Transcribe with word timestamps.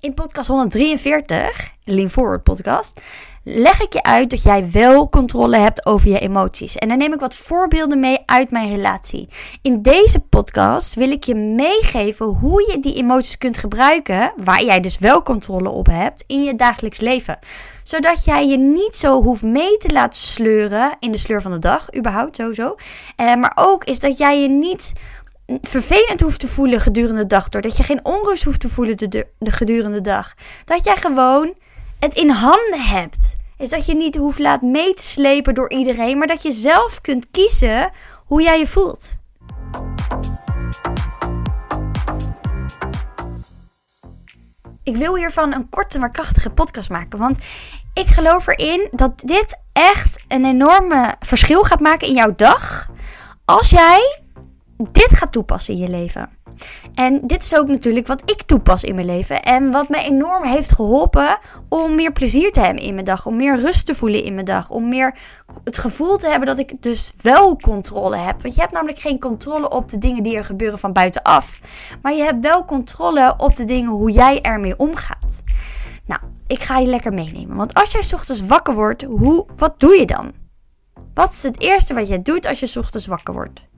In 0.00 0.14
podcast 0.14 0.48
143, 0.48 1.72
Lean 1.84 2.10
Forward 2.10 2.42
podcast, 2.42 3.00
leg 3.44 3.80
ik 3.80 3.92
je 3.92 4.02
uit 4.02 4.30
dat 4.30 4.42
jij 4.42 4.70
wel 4.70 5.08
controle 5.08 5.56
hebt 5.56 5.86
over 5.86 6.08
je 6.08 6.18
emoties. 6.18 6.76
En 6.76 6.88
dan 6.88 6.98
neem 6.98 7.12
ik 7.12 7.20
wat 7.20 7.34
voorbeelden 7.34 8.00
mee 8.00 8.18
uit 8.26 8.50
mijn 8.50 8.68
relatie. 8.68 9.28
In 9.62 9.82
deze 9.82 10.20
podcast 10.20 10.94
wil 10.94 11.10
ik 11.10 11.24
je 11.24 11.34
meegeven 11.34 12.26
hoe 12.26 12.70
je 12.70 12.80
die 12.80 12.94
emoties 12.94 13.38
kunt 13.38 13.58
gebruiken, 13.58 14.32
waar 14.36 14.64
jij 14.64 14.80
dus 14.80 14.98
wel 14.98 15.22
controle 15.22 15.68
op 15.68 15.86
hebt, 15.86 16.24
in 16.26 16.42
je 16.44 16.54
dagelijks 16.54 17.00
leven. 17.00 17.38
Zodat 17.82 18.24
jij 18.24 18.48
je 18.48 18.58
niet 18.58 18.96
zo 18.96 19.22
hoeft 19.22 19.42
mee 19.42 19.76
te 19.76 19.92
laten 19.92 20.20
sleuren 20.20 20.96
in 21.00 21.12
de 21.12 21.18
sleur 21.18 21.42
van 21.42 21.52
de 21.52 21.58
dag, 21.58 21.96
überhaupt 21.96 22.36
sowieso. 22.36 22.74
Eh, 23.16 23.34
maar 23.34 23.52
ook 23.54 23.84
is 23.84 24.00
dat 24.00 24.18
jij 24.18 24.42
je 24.42 24.48
niet 24.48 24.92
vervelend 25.62 26.20
hoeft 26.20 26.40
te 26.40 26.48
voelen 26.48 26.80
gedurende 26.80 27.20
de 27.20 27.26
dag. 27.26 27.48
Doordat 27.48 27.76
je 27.76 27.82
geen 27.82 28.04
onrust 28.04 28.44
hoeft 28.44 28.60
te 28.60 28.68
voelen 28.68 28.96
de, 28.96 29.08
de, 29.08 29.26
de 29.38 29.50
gedurende 29.50 30.00
dag. 30.00 30.34
Dat 30.64 30.84
jij 30.84 30.96
gewoon 30.96 31.54
het 31.98 32.14
in 32.14 32.30
handen 32.30 32.80
hebt. 32.80 33.36
Is 33.58 33.68
dat 33.68 33.86
je 33.86 33.94
niet 33.94 34.16
hoeft 34.16 34.38
laat 34.38 34.62
mee 34.62 34.94
te 34.94 35.02
slepen 35.02 35.54
door 35.54 35.70
iedereen. 35.70 36.18
Maar 36.18 36.26
dat 36.26 36.42
je 36.42 36.52
zelf 36.52 37.00
kunt 37.00 37.30
kiezen 37.30 37.90
hoe 38.24 38.42
jij 38.42 38.58
je 38.58 38.66
voelt. 38.66 39.18
Ik 44.82 44.96
wil 44.96 45.16
hiervan 45.16 45.54
een 45.54 45.68
korte 45.68 45.98
maar 45.98 46.10
krachtige 46.10 46.50
podcast 46.50 46.90
maken. 46.90 47.18
Want 47.18 47.38
ik 47.94 48.06
geloof 48.06 48.46
erin 48.46 48.88
dat 48.90 49.12
dit 49.24 49.62
echt 49.72 50.24
een 50.28 50.44
enorme 50.44 51.14
verschil 51.20 51.62
gaat 51.62 51.80
maken 51.80 52.08
in 52.08 52.14
jouw 52.14 52.34
dag. 52.36 52.88
Als 53.44 53.70
jij 53.70 54.19
dit 54.92 55.14
gaat 55.16 55.32
toepassen 55.32 55.74
in 55.74 55.80
je 55.80 55.88
leven. 55.88 56.28
En 56.94 57.20
dit 57.26 57.42
is 57.42 57.56
ook 57.56 57.68
natuurlijk 57.68 58.06
wat 58.06 58.22
ik 58.24 58.42
toepas 58.42 58.84
in 58.84 58.94
mijn 58.94 59.06
leven. 59.06 59.42
En 59.42 59.70
wat 59.70 59.88
mij 59.88 60.04
enorm 60.04 60.44
heeft 60.44 60.72
geholpen 60.72 61.38
om 61.68 61.94
meer 61.94 62.12
plezier 62.12 62.52
te 62.52 62.60
hebben 62.60 62.82
in 62.82 62.94
mijn 62.94 63.06
dag. 63.06 63.26
Om 63.26 63.36
meer 63.36 63.60
rust 63.60 63.86
te 63.86 63.94
voelen 63.94 64.24
in 64.24 64.34
mijn 64.34 64.46
dag. 64.46 64.70
Om 64.70 64.88
meer 64.88 65.16
het 65.64 65.78
gevoel 65.78 66.16
te 66.16 66.28
hebben 66.28 66.48
dat 66.48 66.58
ik 66.58 66.82
dus 66.82 67.12
wel 67.22 67.56
controle 67.56 68.16
heb. 68.16 68.42
Want 68.42 68.54
je 68.54 68.60
hebt 68.60 68.72
namelijk 68.72 68.98
geen 68.98 69.18
controle 69.18 69.70
op 69.70 69.88
de 69.88 69.98
dingen 69.98 70.22
die 70.22 70.36
er 70.36 70.44
gebeuren 70.44 70.78
van 70.78 70.92
buitenaf. 70.92 71.60
Maar 72.02 72.14
je 72.14 72.22
hebt 72.22 72.42
wel 72.42 72.64
controle 72.64 73.34
op 73.36 73.56
de 73.56 73.64
dingen 73.64 73.90
hoe 73.90 74.10
jij 74.10 74.40
ermee 74.40 74.78
omgaat. 74.78 75.42
Nou, 76.06 76.20
ik 76.46 76.62
ga 76.62 76.78
je 76.78 76.86
lekker 76.86 77.12
meenemen. 77.12 77.56
Want 77.56 77.74
als 77.74 77.92
jij 77.92 78.04
ochtends 78.14 78.46
wakker 78.46 78.74
wordt, 78.74 79.02
hoe, 79.02 79.46
wat 79.56 79.80
doe 79.80 79.94
je 79.94 80.06
dan? 80.06 80.32
Wat 81.14 81.32
is 81.32 81.42
het 81.42 81.60
eerste 81.60 81.94
wat 81.94 82.08
je 82.08 82.22
doet 82.22 82.46
als 82.46 82.60
je 82.60 82.78
ochtends 82.78 83.06
wakker 83.06 83.34
wordt? 83.34 83.68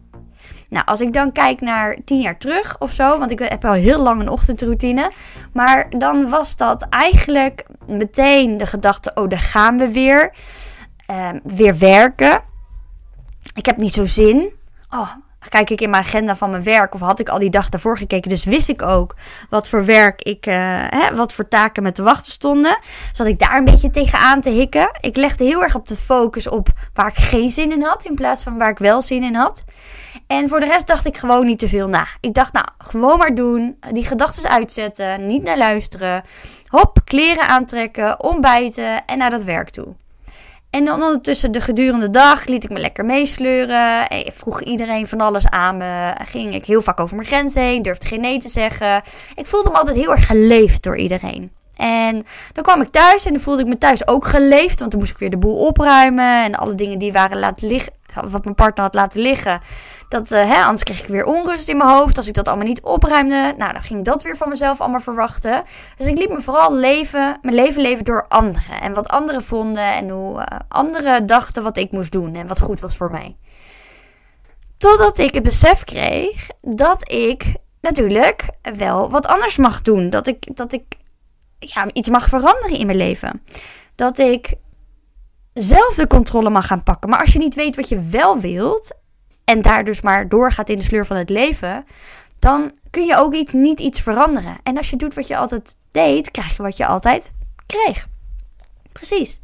Nou, 0.72 0.86
als 0.86 1.00
ik 1.00 1.12
dan 1.12 1.32
kijk 1.32 1.60
naar 1.60 1.96
tien 2.04 2.20
jaar 2.20 2.38
terug 2.38 2.76
of 2.78 2.92
zo, 2.92 3.18
want 3.18 3.30
ik 3.30 3.38
heb 3.38 3.64
al 3.64 3.72
heel 3.72 3.98
lang 3.98 4.20
een 4.20 4.28
ochtendroutine. 4.28 5.10
Maar 5.52 5.90
dan 5.90 6.30
was 6.30 6.56
dat 6.56 6.86
eigenlijk 6.88 7.66
meteen 7.86 8.56
de 8.56 8.66
gedachte: 8.66 9.10
oh, 9.14 9.28
daar 9.28 9.38
gaan 9.38 9.78
we 9.78 9.92
weer. 9.92 10.32
Ehm, 11.06 11.38
weer 11.44 11.78
werken. 11.78 12.40
Ik 13.54 13.66
heb 13.66 13.76
niet 13.76 13.92
zo 13.92 14.04
zin. 14.04 14.52
Oh, 14.90 15.10
kijk 15.48 15.70
ik 15.70 15.80
in 15.80 15.90
mijn 15.90 16.02
agenda 16.02 16.36
van 16.36 16.50
mijn 16.50 16.62
werk 16.62 16.94
of 16.94 17.00
had 17.00 17.20
ik 17.20 17.28
al 17.28 17.38
die 17.38 17.50
dag 17.50 17.68
daarvoor 17.68 17.96
gekeken. 17.96 18.30
Dus 18.30 18.44
wist 18.44 18.68
ik 18.68 18.82
ook 18.82 19.14
wat 19.50 19.68
voor 19.68 19.84
werk 19.84 20.22
ik, 20.22 20.46
uh, 20.46 20.54
hè, 20.88 21.14
wat 21.14 21.32
voor 21.32 21.48
taken 21.48 21.82
met 21.82 21.94
te 21.94 22.02
wachten 22.02 22.32
stonden. 22.32 22.78
Zat 23.12 23.26
ik 23.26 23.38
daar 23.38 23.56
een 23.56 23.64
beetje 23.64 23.90
tegenaan 23.90 24.40
te 24.40 24.50
hikken. 24.50 24.90
Ik 25.00 25.16
legde 25.16 25.44
heel 25.44 25.62
erg 25.62 25.74
op 25.74 25.88
de 25.88 25.96
focus 25.96 26.48
op 26.48 26.68
waar 26.94 27.08
ik 27.08 27.16
geen 27.16 27.50
zin 27.50 27.72
in 27.72 27.82
had 27.82 28.04
in 28.04 28.14
plaats 28.14 28.42
van 28.42 28.58
waar 28.58 28.70
ik 28.70 28.78
wel 28.78 29.02
zin 29.02 29.22
in 29.22 29.34
had. 29.34 29.64
En 30.26 30.48
voor 30.48 30.60
de 30.60 30.66
rest 30.66 30.86
dacht 30.86 31.06
ik 31.06 31.16
gewoon 31.16 31.46
niet 31.46 31.58
te 31.58 31.68
veel 31.68 31.88
na. 31.88 32.06
Ik 32.20 32.34
dacht, 32.34 32.52
nou, 32.52 32.66
gewoon 32.78 33.18
maar 33.18 33.34
doen. 33.34 33.76
Die 33.92 34.04
gedachten 34.04 34.50
uitzetten, 34.50 35.26
niet 35.26 35.42
naar 35.42 35.58
luisteren. 35.58 36.22
Hop, 36.66 36.98
kleren 37.04 37.48
aantrekken, 37.48 38.22
ontbijten 38.22 39.04
en 39.06 39.18
naar 39.18 39.30
dat 39.30 39.42
werk 39.42 39.70
toe. 39.70 39.94
En 40.72 40.84
dan 40.84 41.02
ondertussen 41.02 41.52
de 41.52 41.60
gedurende 41.60 42.10
dag 42.10 42.46
liet 42.46 42.64
ik 42.64 42.70
me 42.70 42.78
lekker 42.78 43.04
meesleuren. 43.04 44.06
Vroeg 44.32 44.62
iedereen 44.62 45.06
van 45.06 45.20
alles 45.20 45.48
aan 45.48 45.76
me. 45.76 46.12
Ging 46.24 46.54
ik 46.54 46.64
heel 46.64 46.82
vaak 46.82 47.00
over 47.00 47.16
mijn 47.16 47.28
grens 47.28 47.54
heen. 47.54 47.82
Durfde 47.82 48.06
geen 48.06 48.20
nee 48.20 48.38
te 48.38 48.48
zeggen. 48.48 49.02
Ik 49.34 49.46
voelde 49.46 49.70
me 49.70 49.76
altijd 49.76 49.96
heel 49.96 50.10
erg 50.10 50.26
geleefd 50.26 50.82
door 50.82 50.96
iedereen. 50.96 51.52
En 51.76 52.26
dan 52.52 52.64
kwam 52.64 52.80
ik 52.80 52.88
thuis 52.88 53.24
en 53.24 53.32
dan 53.32 53.40
voelde 53.40 53.62
ik 53.62 53.68
me 53.68 53.78
thuis 53.78 54.06
ook 54.06 54.26
geleefd. 54.26 54.78
Want 54.78 54.90
dan 54.90 55.00
moest 55.00 55.12
ik 55.12 55.18
weer 55.18 55.30
de 55.30 55.38
boel 55.38 55.56
opruimen. 55.56 56.44
En 56.44 56.54
alle 56.54 56.74
dingen 56.74 56.98
die 56.98 57.12
waren 57.12 57.38
laten 57.38 57.68
liggen, 57.68 57.92
wat 58.14 58.44
mijn 58.44 58.54
partner 58.54 58.84
had 58.84 58.94
laten 58.94 59.20
liggen. 59.20 59.60
Dat, 60.08 60.30
uh, 60.30 60.48
hè, 60.48 60.62
anders 60.62 60.82
kreeg 60.82 61.00
ik 61.00 61.06
weer 61.06 61.24
onrust 61.24 61.68
in 61.68 61.76
mijn 61.76 61.90
hoofd. 61.90 62.16
Als 62.16 62.28
ik 62.28 62.34
dat 62.34 62.48
allemaal 62.48 62.66
niet 62.66 62.82
opruimde. 62.82 63.54
Nou, 63.56 63.72
dan 63.72 63.82
ging 63.82 64.04
dat 64.04 64.22
weer 64.22 64.36
van 64.36 64.48
mezelf 64.48 64.80
allemaal 64.80 65.00
verwachten. 65.00 65.62
Dus 65.96 66.06
ik 66.06 66.18
liet 66.18 66.28
me 66.28 66.40
vooral 66.40 66.74
leven, 66.74 67.38
mijn 67.42 67.54
leven 67.54 67.82
leven 67.82 68.04
door 68.04 68.26
anderen. 68.28 68.80
En 68.80 68.94
wat 68.94 69.08
anderen 69.08 69.42
vonden. 69.42 69.92
En 69.92 70.08
hoe 70.08 70.38
uh, 70.38 70.44
anderen 70.68 71.26
dachten 71.26 71.62
wat 71.62 71.76
ik 71.76 71.92
moest 71.92 72.12
doen. 72.12 72.34
En 72.34 72.46
wat 72.46 72.60
goed 72.60 72.80
was 72.80 72.96
voor 72.96 73.10
mij. 73.10 73.36
Totdat 74.78 75.18
ik 75.18 75.34
het 75.34 75.42
besef 75.42 75.84
kreeg 75.84 76.48
dat 76.60 77.12
ik 77.12 77.54
natuurlijk 77.80 78.48
wel 78.76 79.10
wat 79.10 79.26
anders 79.26 79.56
mag 79.56 79.82
doen. 79.82 80.10
Dat 80.10 80.26
ik, 80.26 80.56
dat 80.56 80.72
ik 80.72 80.84
ja, 81.58 81.86
iets 81.92 82.08
mag 82.08 82.28
veranderen 82.28 82.78
in 82.78 82.86
mijn 82.86 82.98
leven. 82.98 83.42
Dat 83.94 84.18
ik 84.18 84.54
zelf 85.54 85.94
de 85.94 86.06
controle 86.06 86.50
mag 86.50 86.66
gaan 86.66 86.82
pakken. 86.82 87.10
Maar 87.10 87.20
als 87.20 87.32
je 87.32 87.38
niet 87.38 87.54
weet 87.54 87.76
wat 87.76 87.88
je 87.88 88.08
wel 88.10 88.40
wilt. 88.40 88.90
En 89.44 89.62
daar 89.62 89.84
dus 89.84 90.00
maar 90.00 90.28
doorgaat 90.28 90.68
in 90.68 90.76
de 90.76 90.82
sleur 90.82 91.06
van 91.06 91.16
het 91.16 91.28
leven. 91.28 91.86
Dan 92.38 92.76
kun 92.90 93.04
je 93.04 93.16
ook 93.16 93.34
iets, 93.34 93.52
niet 93.52 93.80
iets 93.80 94.00
veranderen. 94.00 94.58
En 94.62 94.76
als 94.76 94.90
je 94.90 94.96
doet 94.96 95.14
wat 95.14 95.26
je 95.26 95.36
altijd 95.36 95.76
deed, 95.90 96.30
krijg 96.30 96.56
je 96.56 96.62
wat 96.62 96.76
je 96.76 96.86
altijd 96.86 97.30
kreeg. 97.66 98.08
Precies. 98.92 99.40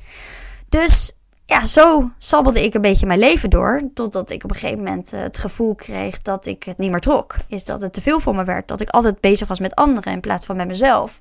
Dus 0.68 1.17
ja, 1.48 1.66
zo 1.66 2.10
sabbelde 2.19 2.64
ik 2.64 2.75
een 2.75 2.81
beetje 2.81 3.06
mijn 3.06 3.19
leven 3.19 3.50
door. 3.50 3.82
Totdat 3.94 4.31
ik 4.31 4.44
op 4.44 4.50
een 4.50 4.56
gegeven 4.56 4.84
moment 4.84 5.12
eh, 5.12 5.20
het 5.20 5.38
gevoel 5.38 5.75
kreeg 5.75 6.22
dat 6.22 6.47
ik 6.47 6.62
het 6.62 6.78
niet 6.78 6.91
meer 6.91 7.00
trok. 7.00 7.36
Is 7.47 7.64
dat 7.64 7.81
het 7.81 7.92
te 7.92 8.00
veel 8.00 8.20
voor 8.20 8.34
me 8.34 8.44
werd. 8.44 8.69
Dat 8.69 8.81
ik 8.81 8.88
altijd 8.88 9.20
bezig 9.20 9.48
was 9.48 9.59
met 9.59 9.75
anderen 9.75 10.12
in 10.12 10.20
plaats 10.20 10.47
van 10.47 10.56
met 10.56 10.66
mezelf. 10.66 11.20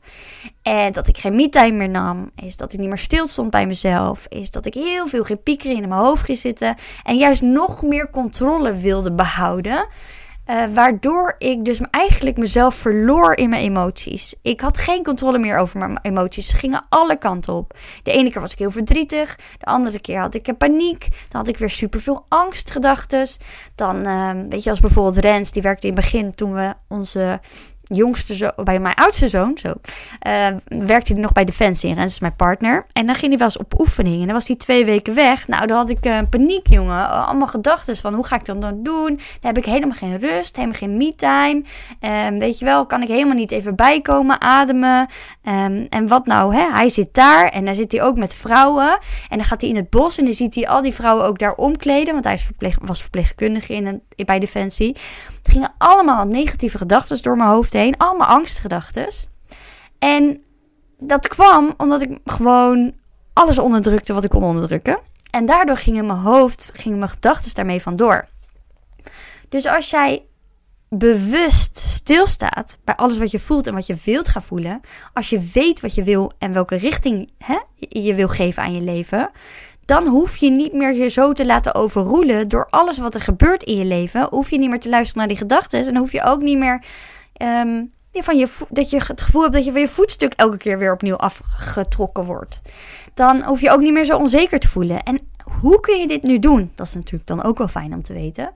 En 0.62 0.92
dat 0.92 1.08
ik 1.08 1.18
geen 1.18 1.36
me-time 1.36 1.72
meer 1.72 1.90
nam. 1.90 2.32
Is 2.36 2.56
dat 2.56 2.74
ik 2.74 2.80
niet 2.80 2.88
meer 2.88 2.98
stil 2.98 3.28
stond 3.28 3.50
bij 3.50 3.68
mezelf. 3.68 4.26
Is 4.30 4.52
dat 4.52 4.66
ik 4.66 4.74
heel 4.74 5.08
veel 5.08 5.24
ging 5.24 5.44
piekeren 5.44 5.76
in 5.76 5.90
mijn 5.90 6.02
hoofd 6.02 6.24
ging 6.24 6.38
zitten. 6.38 6.76
En 7.04 7.18
juist 7.18 7.42
nog 7.42 7.82
meer 7.82 8.10
controle 8.10 8.74
wilde 8.74 9.12
behouden. 9.12 9.88
Uh, 10.48 10.66
waardoor 10.74 11.36
ik 11.38 11.66
dus 11.66 11.82
eigenlijk 11.92 12.38
mezelf 12.38 12.76
verloor 12.76 13.38
in 13.38 13.50
mijn 13.50 13.64
emoties. 13.64 14.36
Ik 14.42 14.62
had 14.62 14.78
geen 14.78 15.04
controle 15.04 15.38
meer 15.38 15.58
over 15.58 15.78
mijn 15.78 16.00
emoties. 16.02 16.48
Ze 16.48 16.56
gingen 16.56 16.86
alle 16.90 17.18
kanten 17.18 17.54
op. 17.54 17.78
De 18.04 18.12
ene 18.12 18.32
keer 18.32 18.42
was 18.42 18.52
ik 18.52 18.60
heel 18.60 18.72
verdrietig. 18.72 19.36
De 19.58 19.66
andere 19.66 20.00
keer 20.00 20.20
had 20.20 20.34
ik 20.34 20.58
paniek. 20.58 21.08
Dan 21.30 21.40
had 21.42 21.48
ik 21.48 21.58
weer 21.58 21.70
superveel 21.70 22.26
angstgedachten. 22.28 23.28
Dan, 23.76 24.08
uh, 24.08 24.32
weet 24.50 24.64
je, 24.64 24.70
als 24.70 24.80
bijvoorbeeld 24.80 25.18
Rens, 25.18 25.52
die 25.52 25.62
werkte 25.62 25.88
in 25.88 25.94
het 25.94 26.02
begin 26.02 26.36
toen 26.36 26.54
we 26.54 26.74
onze 26.88 27.40
jongste 27.88 28.36
zoon, 28.36 28.52
bij 28.64 28.80
mijn 28.80 28.96
oudste 28.96 29.28
zoon, 29.28 29.58
zo, 29.58 29.68
uh, 29.68 30.48
werkte 30.86 31.12
hij 31.12 31.22
nog 31.22 31.32
bij 31.32 31.46
Defensie. 31.46 31.90
En 31.90 31.96
Rens 31.96 32.12
is 32.12 32.20
mijn 32.20 32.36
partner. 32.36 32.86
En 32.94 33.06
dan 33.06 33.16
ging 33.16 33.30
hij 33.30 33.38
wel 33.38 33.48
eens 33.48 33.58
op 33.58 33.80
oefening. 33.80 34.20
En 34.20 34.26
dan 34.26 34.34
was 34.34 34.48
hij 34.48 34.56
twee 34.56 34.86
weken 34.86 35.16
weg. 35.16 35.48
Nou, 35.48 35.68
dan 35.68 35.78
had 35.78 35.90
ik 35.90 36.06
uh, 36.06 36.20
paniek, 36.30 36.68
jongen. 36.68 37.10
Allemaal 37.10 37.48
gedachten 37.48 37.96
van, 37.96 38.14
hoe 38.14 38.26
ga 38.26 38.36
ik 38.36 38.46
dat 38.46 38.62
dan 38.62 38.84
doen? 38.84 39.16
Dan 39.16 39.20
heb 39.42 39.58
ik 39.58 39.66
helemaal 39.66 39.98
geen 39.98 40.18
rust, 40.18 40.56
helemaal 40.56 40.78
geen 40.78 40.98
me-time. 40.98 41.64
Um, 42.28 42.40
weet 42.40 42.60
je 42.60 42.66
wel, 42.66 42.86
kan 42.86 43.02
ik 43.02 43.08
helemaal 43.08 43.36
niet 43.36 43.52
even 43.52 43.76
bijkomen, 43.76 44.42
ademen. 44.42 45.08
Um, 45.44 45.88
en 45.90 46.08
wat 46.08 46.26
nou, 46.26 46.56
hè? 46.56 46.72
Hij 46.72 46.90
zit 46.90 47.14
daar 47.14 47.50
en 47.50 47.66
dan 47.66 47.76
zit 47.76 47.92
hij 47.92 48.02
ook 48.02 48.18
met 48.18 48.34
vrouwen. 48.34 48.98
En 49.30 49.38
dan 49.38 49.46
gaat 49.46 49.62
hij 49.62 49.70
in 49.70 49.76
het 49.76 49.90
bos 49.90 50.18
en 50.18 50.26
dan 50.26 50.34
ziet 50.34 50.56
hij 50.56 50.68
al 50.68 50.82
die 50.82 50.94
vrouwen 50.94 51.26
ook 51.26 51.40
daar 51.40 51.56
omkleden. 51.56 52.14
Want 52.14 52.26
hij 52.26 52.38
verpleeg, 52.38 52.78
was 52.82 53.02
verpleegkundige 53.02 53.74
in, 53.74 54.02
bij 54.26 54.40
Defensie. 54.40 54.96
Er 55.44 55.52
gingen 55.52 55.74
allemaal 55.78 56.26
negatieve 56.26 56.78
gedachten 56.78 57.22
door 57.22 57.38
mijn 57.38 57.50
hoofd 57.50 57.74
Allemaal 57.98 58.28
angstgedachten. 58.28 59.08
En 60.00 60.44
dat 61.00 61.28
kwam 61.28 61.74
omdat 61.78 62.02
ik 62.02 62.20
gewoon 62.26 62.94
alles 63.34 63.60
onderdrukte 63.60 64.14
wat 64.14 64.24
ik 64.24 64.30
kon 64.30 64.44
onderdrukken. 64.44 65.00
En 65.32 65.46
daardoor 65.46 65.78
gingen 65.78 66.06
mijn 66.06 66.20
hoofd, 66.20 66.70
gingen 66.74 66.98
mijn 66.98 67.10
gedachten 67.10 67.56
daarmee 67.56 67.82
vandoor. 67.82 68.28
Dus 69.50 69.66
als 69.66 69.90
jij 69.90 70.26
bewust 70.90 71.78
stilstaat 71.78 72.78
bij 72.84 72.96
alles 72.96 73.18
wat 73.18 73.32
je 73.32 73.40
voelt 73.40 73.68
en 73.68 73.74
wat 73.74 73.88
je 73.88 73.96
wilt 74.04 74.28
gaan 74.28 74.42
voelen, 74.44 74.82
als 75.14 75.30
je 75.30 75.50
weet 75.54 75.82
wat 75.82 75.96
je 75.96 76.04
wil 76.04 76.32
en 76.38 76.54
welke 76.54 76.76
richting 76.76 77.32
hè, 77.38 77.58
je 77.78 78.14
wil 78.14 78.28
geven 78.28 78.64
aan 78.64 78.74
je 78.74 78.82
leven, 78.82 79.32
dan 79.86 80.08
hoef 80.08 80.38
je 80.38 80.50
niet 80.50 80.74
meer 80.74 80.94
je 80.94 81.08
zo 81.08 81.34
te 81.34 81.46
laten 81.46 81.76
overroelen 81.76 82.48
door 82.48 82.68
alles 82.70 82.98
wat 82.98 83.16
er 83.16 83.22
gebeurt 83.22 83.64
in 83.64 83.78
je 83.78 83.86
leven. 83.86 84.28
Hoef 84.30 84.50
je 84.50 84.58
niet 84.58 84.70
meer 84.70 84.80
te 84.80 84.90
luisteren 84.90 85.20
naar 85.20 85.28
die 85.28 85.38
gedachten. 85.38 85.88
En 85.88 85.96
hoef 85.96 86.12
je 86.12 86.24
ook 86.24 86.42
niet 86.42 86.58
meer 86.58 86.84
um, 87.42 87.92
van 88.14 88.38
je, 88.38 88.48
dat 88.70 88.90
je 88.90 89.04
het 89.08 89.22
gevoel 89.22 89.42
hebt 89.42 89.54
dat 89.54 89.66
je 89.66 89.72
van 89.72 89.82
je 89.82 89.88
voetstuk 89.88 90.34
elke 90.34 90.58
keer 90.58 90.78
weer 90.78 90.94
opnieuw 90.94 91.16
afgetrokken 91.16 92.24
wordt. 92.24 92.62
Dan 93.14 93.44
hoef 93.44 93.62
je 93.62 93.72
ook 93.72 93.80
niet 93.80 93.94
meer 93.94 94.06
zo 94.06 94.18
onzeker 94.18 94.60
te 94.60 94.68
voelen. 94.68 95.04
En 95.04 95.20
hoe 95.60 95.80
kun 95.80 96.00
je 96.00 96.08
dit 96.08 96.24
nu 96.24 96.40
doen? 96.40 96.72
Dat 96.76 96.88
is 96.88 96.94
natuurlijk 96.94 97.26
dan 97.26 97.44
ook 97.44 97.58
wel 97.58 97.68
fijn 97.68 97.94
om 97.94 98.04
te 98.04 98.14
weten. 98.14 98.52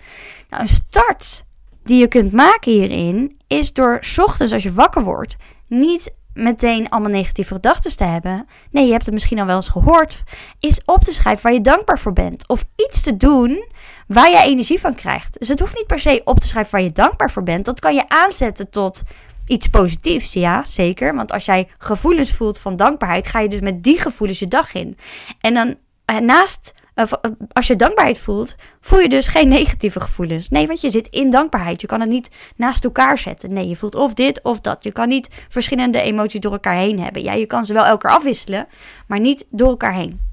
Nou, 0.50 0.62
een 0.62 0.68
start 0.68 1.44
die 1.84 2.00
je 2.00 2.08
kunt 2.08 2.32
maken 2.32 2.72
hierin 2.72 3.38
is 3.48 3.74
door 3.74 4.00
ochtends 4.18 4.54
als 4.54 4.64
je 4.64 4.74
wakker 4.74 5.04
wordt 5.04 5.36
niet 5.68 6.14
meteen 6.34 6.90
allemaal 6.90 7.12
negatieve 7.12 7.54
gedachten 7.54 7.98
te 7.98 8.04
hebben. 8.04 8.48
Nee, 8.72 8.86
je 8.86 8.92
hebt 8.92 9.06
het 9.06 9.14
misschien 9.14 9.40
al 9.40 9.46
wel 9.46 9.56
eens 9.56 9.68
gehoord. 9.68 10.24
Is 10.60 10.82
op 10.86 11.04
te 11.04 11.14
schrijven 11.14 11.44
waar 11.44 11.54
je 11.54 11.62
dankbaar 11.62 12.00
voor 12.00 12.14
bent. 12.14 12.48
Of 12.48 12.66
iets 12.76 13.02
te 13.02 13.18
doen 13.18 13.66
waar 14.14 14.30
je 14.30 14.44
energie 14.44 14.80
van 14.80 14.96
krijgt. 14.96 15.40
Dus 15.40 15.48
het 15.48 15.60
hoeft 15.60 15.76
niet 15.76 15.88
per 15.88 16.00
se 16.00 16.22
op 16.24 16.40
te 16.40 16.48
schrijven 16.48 16.72
waar 16.72 16.82
je 16.82 16.92
dankbaar 16.92 17.32
voor 17.32 17.44
bent. 17.44 17.66
Dat 17.66 17.80
kan 17.80 17.96
je 17.96 18.10
aanzetten 18.10 18.70
tot 18.70 19.02
iets 19.46 19.68
positiefs, 19.68 20.34
ja, 20.34 20.64
zeker. 20.66 21.16
Want 21.16 21.32
als 21.32 21.46
jij 21.46 21.68
gevoelens 21.78 22.32
voelt 22.32 22.60
van 22.60 22.76
dankbaarheid, 22.76 23.28
ga 23.28 23.40
je 23.40 23.50
dus 23.50 23.60
met 23.60 23.84
die 23.84 24.00
gevoelens 24.00 24.40
je 24.40 24.48
dag 24.48 24.74
in. 24.74 24.98
En 25.42 25.54
dan 25.54 25.76
eh, 26.06 26.18
naast, 26.18 26.74
uh, 26.96 27.06
als 27.52 27.68
je 27.68 27.76
dankbaarheid 27.76 28.20
voelt, 28.20 28.56
voel 28.80 29.00
je 29.00 29.10
dus 29.10 29.28
geen 29.28 29.48
negatieve 29.48 30.00
gevoelens. 30.00 30.50
Nee, 30.50 30.68
want 30.68 30.82
je 30.82 30.90
zit 30.90 31.08
in 31.08 31.30
dankbaarheid. 31.30 31.82
Je 31.82 31.88
kan 31.88 32.00
het 32.00 32.10
niet 32.10 32.30
naast 32.56 32.84
elkaar 32.84 33.18
zetten. 33.18 33.54
Nee, 33.54 33.68
je 33.68 33.76
voelt 33.76 33.96
of 33.96 34.14
dit 34.14 34.42
of 34.44 34.60
dat. 34.60 34.84
Je 34.84 34.92
kan 34.92 35.08
niet 35.08 35.30
verschillende 35.50 36.02
emoties 36.02 36.40
door 36.40 36.52
elkaar 36.52 36.78
heen 36.78 37.00
hebben. 37.00 37.24
Ja, 37.24 37.34
je 37.34 37.46
kan 37.46 37.66
ze 37.66 37.74
wel 37.74 37.86
elkaar 37.86 38.12
afwisselen, 38.12 38.68
maar 39.08 39.20
niet 39.20 39.46
door 39.50 39.70
elkaar 39.70 39.94
heen. 39.94 40.31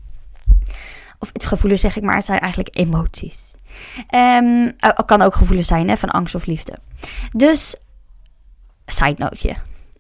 Of 1.19 1.31
gevoelens 1.35 1.81
zeg 1.81 1.97
ik 1.97 2.03
maar, 2.03 2.17
het 2.17 2.27
zijn 2.27 2.41
eigenlijk 2.41 2.77
emoties. 2.77 3.55
Um, 4.15 4.77
kan 5.07 5.23
ook 5.23 5.35
gevoelens 5.35 5.69
zijn 5.69 5.89
hè, 5.89 5.97
van 5.97 6.11
angst 6.11 6.35
of 6.35 6.47
liefde. 6.47 6.79
Dus, 7.33 7.77
side 8.87 9.15
noteje. 9.17 9.55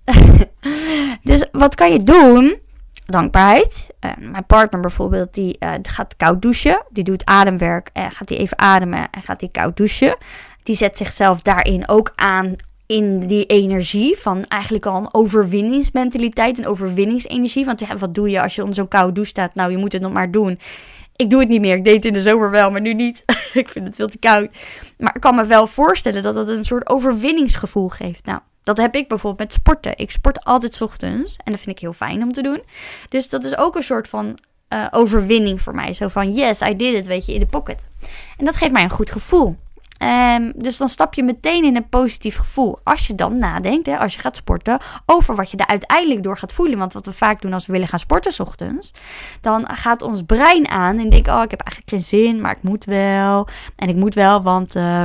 dus 1.30 1.48
wat 1.52 1.74
kan 1.74 1.92
je 1.92 2.02
doen? 2.02 2.58
Dankbaarheid. 3.06 3.94
Uh, 4.00 4.10
mijn 4.18 4.46
partner 4.46 4.80
bijvoorbeeld, 4.80 5.34
die 5.34 5.56
uh, 5.60 5.72
gaat 5.82 6.16
koud 6.16 6.42
douchen. 6.42 6.82
Die 6.90 7.04
doet 7.04 7.24
ademwerk 7.24 7.90
en 7.92 8.12
gaat 8.12 8.28
die 8.28 8.38
even 8.38 8.58
ademen 8.58 9.10
en 9.10 9.22
gaat 9.22 9.40
die 9.40 9.50
koud 9.50 9.76
douchen. 9.76 10.16
Die 10.62 10.76
zet 10.76 10.96
zichzelf 10.96 11.42
daarin 11.42 11.88
ook 11.88 12.12
aan 12.14 12.56
in 12.86 13.26
die 13.26 13.46
energie 13.46 14.16
van 14.16 14.44
eigenlijk 14.44 14.86
al 14.86 14.96
een 14.96 15.14
overwinningsmentaliteit, 15.14 16.58
een 16.58 16.66
overwinningsenergie. 16.66 17.64
Want 17.64 17.98
wat 17.98 18.14
doe 18.14 18.30
je 18.30 18.42
als 18.42 18.54
je 18.54 18.60
onder 18.60 18.76
zo'n 18.76 18.88
koude 18.88 19.12
douche 19.12 19.30
staat? 19.30 19.54
Nou, 19.54 19.70
je 19.70 19.76
moet 19.76 19.92
het 19.92 20.02
nog 20.02 20.12
maar 20.12 20.30
doen. 20.30 20.58
Ik 21.18 21.30
doe 21.30 21.40
het 21.40 21.48
niet 21.48 21.60
meer. 21.60 21.76
Ik 21.76 21.84
deed 21.84 21.94
het 21.94 22.04
in 22.04 22.12
de 22.12 22.20
zomer 22.20 22.50
wel, 22.50 22.70
maar 22.70 22.80
nu 22.80 22.92
niet. 22.92 23.24
ik 23.52 23.68
vind 23.68 23.86
het 23.86 23.94
veel 23.94 24.08
te 24.08 24.18
koud. 24.18 24.48
Maar 24.98 25.14
ik 25.14 25.20
kan 25.20 25.34
me 25.34 25.46
wel 25.46 25.66
voorstellen 25.66 26.22
dat 26.22 26.34
dat 26.34 26.48
een 26.48 26.64
soort 26.64 26.88
overwinningsgevoel 26.88 27.88
geeft. 27.88 28.24
Nou, 28.24 28.40
dat 28.62 28.76
heb 28.76 28.94
ik 28.94 29.08
bijvoorbeeld 29.08 29.48
met 29.48 29.52
sporten. 29.52 29.96
Ik 29.96 30.10
sport 30.10 30.44
altijd 30.44 30.82
ochtends 30.82 31.36
en 31.44 31.52
dat 31.52 31.60
vind 31.60 31.76
ik 31.76 31.82
heel 31.82 31.92
fijn 31.92 32.22
om 32.22 32.32
te 32.32 32.42
doen. 32.42 32.62
Dus 33.08 33.28
dat 33.28 33.44
is 33.44 33.56
ook 33.56 33.76
een 33.76 33.82
soort 33.82 34.08
van 34.08 34.38
uh, 34.68 34.86
overwinning 34.90 35.62
voor 35.62 35.74
mij. 35.74 35.92
Zo 35.92 36.08
van 36.08 36.32
yes, 36.32 36.60
I 36.60 36.76
did 36.76 36.94
it, 36.94 37.06
weet 37.06 37.26
je, 37.26 37.32
in 37.32 37.38
de 37.38 37.46
pocket. 37.46 37.88
En 38.36 38.44
dat 38.44 38.56
geeft 38.56 38.72
mij 38.72 38.82
een 38.82 38.90
goed 38.90 39.10
gevoel. 39.10 39.56
Um, 39.98 40.52
dus 40.56 40.76
dan 40.76 40.88
stap 40.88 41.14
je 41.14 41.22
meteen 41.22 41.64
in 41.64 41.76
een 41.76 41.88
positief 41.88 42.36
gevoel. 42.36 42.78
Als 42.84 43.06
je 43.06 43.14
dan 43.14 43.38
nadenkt, 43.38 43.86
hè, 43.86 43.98
als 43.98 44.14
je 44.14 44.20
gaat 44.20 44.36
sporten, 44.36 44.78
over 45.06 45.34
wat 45.34 45.50
je 45.50 45.56
er 45.56 45.66
uiteindelijk 45.66 46.22
door 46.22 46.38
gaat 46.38 46.52
voelen. 46.52 46.78
Want 46.78 46.92
wat 46.92 47.06
we 47.06 47.12
vaak 47.12 47.40
doen 47.40 47.52
als 47.52 47.66
we 47.66 47.72
willen 47.72 47.88
gaan 47.88 47.98
sporten 47.98 48.32
s 48.32 48.40
ochtends, 48.40 48.92
dan 49.40 49.68
gaat 49.68 50.02
ons 50.02 50.22
brein 50.22 50.68
aan 50.68 50.98
en 50.98 51.10
denkt, 51.10 51.28
oh, 51.28 51.42
ik 51.42 51.50
heb 51.50 51.60
eigenlijk 51.60 51.90
geen 51.90 52.02
zin, 52.02 52.40
maar 52.40 52.56
ik 52.56 52.62
moet 52.62 52.84
wel. 52.84 53.48
En 53.76 53.88
ik 53.88 53.96
moet 53.96 54.14
wel, 54.14 54.42
want... 54.42 54.76
Uh, 54.76 55.02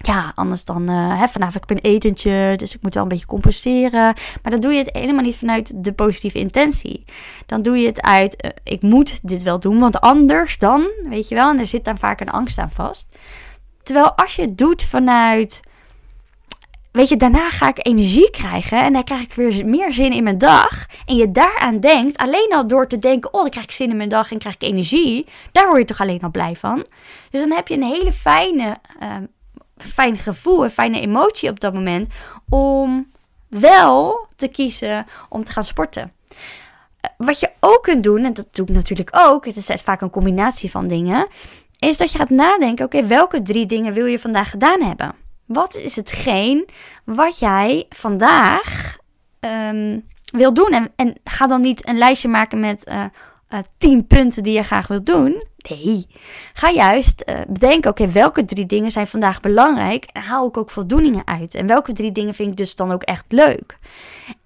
ja, 0.00 0.32
anders 0.34 0.64
dan, 0.64 0.88
hè, 0.88 1.28
vanavond 1.28 1.54
heb 1.54 1.62
ik 1.62 1.70
een 1.70 1.90
etentje, 1.90 2.54
dus 2.56 2.74
ik 2.74 2.82
moet 2.82 2.94
wel 2.94 3.02
een 3.02 3.08
beetje 3.08 3.26
compenseren. 3.26 4.14
Maar 4.42 4.52
dan 4.52 4.60
doe 4.60 4.72
je 4.72 4.78
het 4.78 4.96
helemaal 4.96 5.22
niet 5.22 5.36
vanuit 5.36 5.84
de 5.84 5.92
positieve 5.92 6.38
intentie. 6.38 7.04
Dan 7.46 7.62
doe 7.62 7.78
je 7.78 7.86
het 7.86 8.02
uit, 8.02 8.44
uh, 8.44 8.50
ik 8.62 8.82
moet 8.82 9.28
dit 9.28 9.42
wel 9.42 9.60
doen, 9.60 9.78
want 9.78 10.00
anders 10.00 10.58
dan, 10.58 10.90
weet 11.02 11.28
je 11.28 11.34
wel, 11.34 11.50
en 11.50 11.58
er 11.58 11.66
zit 11.66 11.84
dan 11.84 11.98
vaak 11.98 12.20
een 12.20 12.30
angst 12.30 12.58
aan 12.58 12.70
vast. 12.70 13.16
Terwijl 13.88 14.12
als 14.12 14.36
je 14.36 14.42
het 14.42 14.58
doet 14.58 14.82
vanuit. 14.82 15.60
Weet 16.92 17.08
je, 17.08 17.16
daarna 17.16 17.50
ga 17.50 17.68
ik 17.68 17.86
energie 17.86 18.30
krijgen 18.30 18.82
en 18.82 18.92
dan 18.92 19.04
krijg 19.04 19.22
ik 19.22 19.32
weer 19.32 19.66
meer 19.66 19.92
zin 19.92 20.12
in 20.12 20.22
mijn 20.22 20.38
dag. 20.38 20.86
En 21.06 21.16
je 21.16 21.30
daaraan 21.30 21.80
denkt, 21.80 22.16
alleen 22.16 22.52
al 22.52 22.66
door 22.66 22.86
te 22.86 22.98
denken: 22.98 23.34
oh, 23.34 23.40
dan 23.40 23.50
krijg 23.50 23.66
ik 23.66 23.72
zin 23.72 23.90
in 23.90 23.96
mijn 23.96 24.08
dag 24.08 24.32
en 24.32 24.38
krijg 24.38 24.54
ik 24.54 24.62
energie. 24.62 25.26
Daar 25.52 25.66
word 25.66 25.78
je 25.78 25.84
toch 25.84 26.00
alleen 26.00 26.20
al 26.20 26.30
blij 26.30 26.56
van. 26.56 26.86
Dus 27.30 27.40
dan 27.40 27.50
heb 27.50 27.68
je 27.68 27.74
een 27.74 27.82
hele 27.82 28.12
fijne, 28.12 28.76
uh, 29.02 29.16
fijn 29.76 30.18
gevoel, 30.18 30.64
een 30.64 30.70
fijne 30.70 31.00
emotie 31.00 31.50
op 31.50 31.60
dat 31.60 31.74
moment. 31.74 32.12
Om 32.48 33.10
wel 33.48 34.26
te 34.36 34.48
kiezen 34.48 35.06
om 35.28 35.44
te 35.44 35.52
gaan 35.52 35.64
sporten. 35.64 36.12
Wat 37.16 37.40
je 37.40 37.50
ook 37.60 37.82
kunt 37.82 38.02
doen, 38.02 38.24
en 38.24 38.32
dat 38.34 38.46
doe 38.50 38.66
ik 38.66 38.74
natuurlijk 38.74 39.10
ook, 39.12 39.44
het 39.44 39.56
is 39.56 39.82
vaak 39.82 40.00
een 40.00 40.10
combinatie 40.10 40.70
van 40.70 40.86
dingen, 40.86 41.28
is 41.78 41.96
dat 41.96 42.12
je 42.12 42.18
gaat 42.18 42.30
nadenken: 42.30 42.84
oké, 42.84 43.06
welke 43.06 43.42
drie 43.42 43.66
dingen 43.66 43.92
wil 43.92 44.06
je 44.06 44.18
vandaag 44.18 44.50
gedaan 44.50 44.82
hebben? 44.82 45.14
Wat 45.46 45.76
is 45.76 45.96
hetgeen 45.96 46.68
wat 47.04 47.38
jij 47.38 47.86
vandaag 47.88 48.96
um, 49.40 50.04
wil 50.32 50.54
doen? 50.54 50.70
En, 50.70 50.92
en, 50.96 51.14
ga 51.24 51.46
dan 51.46 51.60
niet 51.60 51.88
een 51.88 51.98
lijstje 51.98 52.28
maken 52.28 52.60
met 52.60 52.88
uh, 52.88 53.04
uh, 53.48 53.58
tien 53.78 54.06
punten 54.06 54.42
die 54.42 54.52
je 54.52 54.62
graag 54.62 54.86
wilt 54.86 55.06
doen. 55.06 55.42
Nee, 55.56 56.06
ga 56.52 56.70
juist 56.70 57.24
uh, 57.26 57.40
bedenken: 57.48 57.90
oké, 57.90 58.10
welke 58.10 58.44
drie 58.44 58.66
dingen 58.66 58.90
zijn 58.90 59.06
vandaag 59.06 59.40
belangrijk? 59.40 60.04
En 60.04 60.22
haal 60.22 60.48
ik 60.48 60.56
ook 60.56 60.70
voldoeningen 60.70 61.26
uit? 61.26 61.54
En 61.54 61.66
welke 61.66 61.92
drie 61.92 62.12
dingen 62.12 62.34
vind 62.34 62.50
ik 62.50 62.56
dus 62.56 62.76
dan 62.76 62.92
ook 62.92 63.02
echt 63.02 63.24
leuk? 63.28 63.78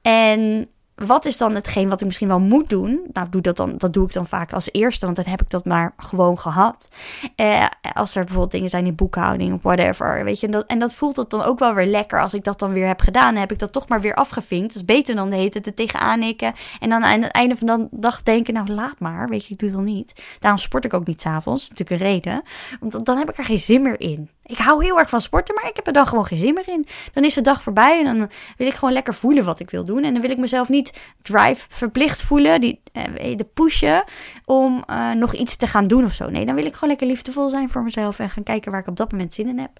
En 0.02 0.68
wat 1.06 1.24
is 1.24 1.38
dan 1.38 1.54
hetgeen 1.54 1.88
wat 1.88 2.00
ik 2.00 2.06
misschien 2.06 2.28
wel 2.28 2.40
moet 2.40 2.68
doen? 2.68 3.00
Nou, 3.12 3.28
doe 3.30 3.40
dat, 3.40 3.56
dan, 3.56 3.74
dat 3.76 3.92
doe 3.92 4.06
ik 4.06 4.12
dan 4.12 4.26
vaak 4.26 4.52
als 4.52 4.68
eerste, 4.72 5.04
want 5.04 5.16
dan 5.16 5.26
heb 5.28 5.40
ik 5.40 5.50
dat 5.50 5.64
maar 5.64 5.94
gewoon 5.96 6.38
gehad. 6.38 6.88
Eh, 7.36 7.66
als 7.92 8.14
er 8.14 8.20
bijvoorbeeld 8.22 8.52
dingen 8.52 8.68
zijn 8.68 8.86
in 8.86 8.94
boekhouding 8.94 9.54
of 9.54 9.62
whatever, 9.62 10.24
weet 10.24 10.40
je. 10.40 10.46
En 10.46 10.52
dat, 10.52 10.66
en 10.66 10.78
dat 10.78 10.94
voelt 10.94 11.16
het 11.16 11.30
dan 11.30 11.42
ook 11.42 11.58
wel 11.58 11.74
weer 11.74 11.86
lekker 11.86 12.20
als 12.20 12.34
ik 12.34 12.44
dat 12.44 12.58
dan 12.58 12.72
weer 12.72 12.86
heb 12.86 13.00
gedaan. 13.00 13.36
Heb 13.36 13.52
ik 13.52 13.58
dat 13.58 13.72
toch 13.72 13.88
maar 13.88 14.00
weer 14.00 14.14
afgevinkt. 14.14 14.66
Dat 14.66 14.76
is 14.76 14.84
beter 14.84 15.14
dan 15.14 15.30
de 15.30 15.36
hele 15.36 15.48
tijd 15.48 15.66
er 15.66 15.74
tegenaan 15.74 16.18
nikken. 16.18 16.54
En 16.80 16.88
dan 16.88 17.04
aan 17.04 17.22
het 17.22 17.32
einde 17.32 17.56
van 17.56 17.66
de 17.66 17.88
dag 17.90 18.22
denken, 18.22 18.54
nou 18.54 18.68
laat 18.68 18.98
maar, 18.98 19.28
weet 19.28 19.46
je, 19.46 19.52
ik 19.52 19.58
doe 19.58 19.68
het 19.68 19.78
dan 19.78 19.86
niet. 19.86 20.22
Daarom 20.38 20.60
sport 20.60 20.84
ik 20.84 20.94
ook 20.94 21.06
niet 21.06 21.20
s'avonds, 21.20 21.68
natuurlijk 21.68 22.00
een 22.00 22.06
reden. 22.06 22.42
Want 22.80 23.04
dan 23.04 23.18
heb 23.18 23.30
ik 23.30 23.38
er 23.38 23.44
geen 23.44 23.58
zin 23.58 23.82
meer 23.82 24.00
in. 24.00 24.30
Ik 24.46 24.58
hou 24.58 24.84
heel 24.84 24.98
erg 24.98 25.08
van 25.08 25.20
sporten, 25.20 25.54
maar 25.54 25.68
ik 25.68 25.76
heb 25.76 25.86
er 25.86 25.92
dan 25.92 26.06
gewoon 26.06 26.26
geen 26.26 26.38
zin 26.38 26.54
meer 26.54 26.68
in. 26.68 26.86
Dan 27.12 27.24
is 27.24 27.34
de 27.34 27.40
dag 27.40 27.62
voorbij 27.62 28.04
en 28.04 28.18
dan 28.18 28.30
wil 28.56 28.66
ik 28.66 28.74
gewoon 28.74 28.94
lekker 28.94 29.14
voelen 29.14 29.44
wat 29.44 29.60
ik 29.60 29.70
wil 29.70 29.84
doen. 29.84 30.04
En 30.04 30.12
dan 30.12 30.22
wil 30.22 30.30
ik 30.30 30.38
mezelf 30.38 30.68
niet 30.68 31.00
drive 31.22 31.64
verplicht 31.68 32.22
voelen, 32.22 32.60
die, 32.60 32.80
eh, 32.92 33.36
de 33.36 33.46
pushen 33.54 34.04
om 34.44 34.84
uh, 34.90 35.12
nog 35.12 35.34
iets 35.34 35.56
te 35.56 35.66
gaan 35.66 35.86
doen 35.86 36.04
of 36.04 36.12
zo. 36.12 36.30
Nee, 36.30 36.46
dan 36.46 36.54
wil 36.54 36.64
ik 36.64 36.72
gewoon 36.72 36.88
lekker 36.88 37.06
liefdevol 37.06 37.48
zijn 37.48 37.68
voor 37.68 37.82
mezelf 37.82 38.18
en 38.18 38.30
gaan 38.30 38.42
kijken 38.42 38.70
waar 38.70 38.80
ik 38.80 38.86
op 38.86 38.96
dat 38.96 39.12
moment 39.12 39.34
zin 39.34 39.48
in 39.48 39.58
heb. 39.58 39.70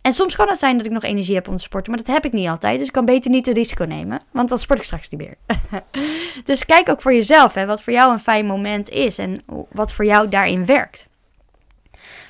En 0.00 0.12
soms 0.12 0.36
kan 0.36 0.48
het 0.48 0.58
zijn 0.58 0.76
dat 0.76 0.86
ik 0.86 0.92
nog 0.92 1.02
energie 1.02 1.34
heb 1.34 1.48
om 1.48 1.56
te 1.56 1.62
sporten, 1.62 1.92
maar 1.92 2.02
dat 2.04 2.14
heb 2.14 2.24
ik 2.24 2.32
niet 2.32 2.48
altijd. 2.48 2.78
Dus 2.78 2.86
ik 2.86 2.92
kan 2.92 3.04
beter 3.04 3.30
niet 3.30 3.46
het 3.46 3.56
risico 3.56 3.84
nemen, 3.84 4.24
want 4.32 4.48
dan 4.48 4.58
sport 4.58 4.78
ik 4.78 4.84
straks 4.84 5.08
niet 5.08 5.20
meer. 5.20 5.34
dus 6.44 6.66
kijk 6.66 6.88
ook 6.88 7.02
voor 7.02 7.14
jezelf, 7.14 7.54
hè, 7.54 7.66
wat 7.66 7.82
voor 7.82 7.92
jou 7.92 8.12
een 8.12 8.18
fijn 8.18 8.46
moment 8.46 8.88
is 8.88 9.18
en 9.18 9.42
wat 9.72 9.92
voor 9.92 10.04
jou 10.04 10.28
daarin 10.28 10.66
werkt. 10.66 11.08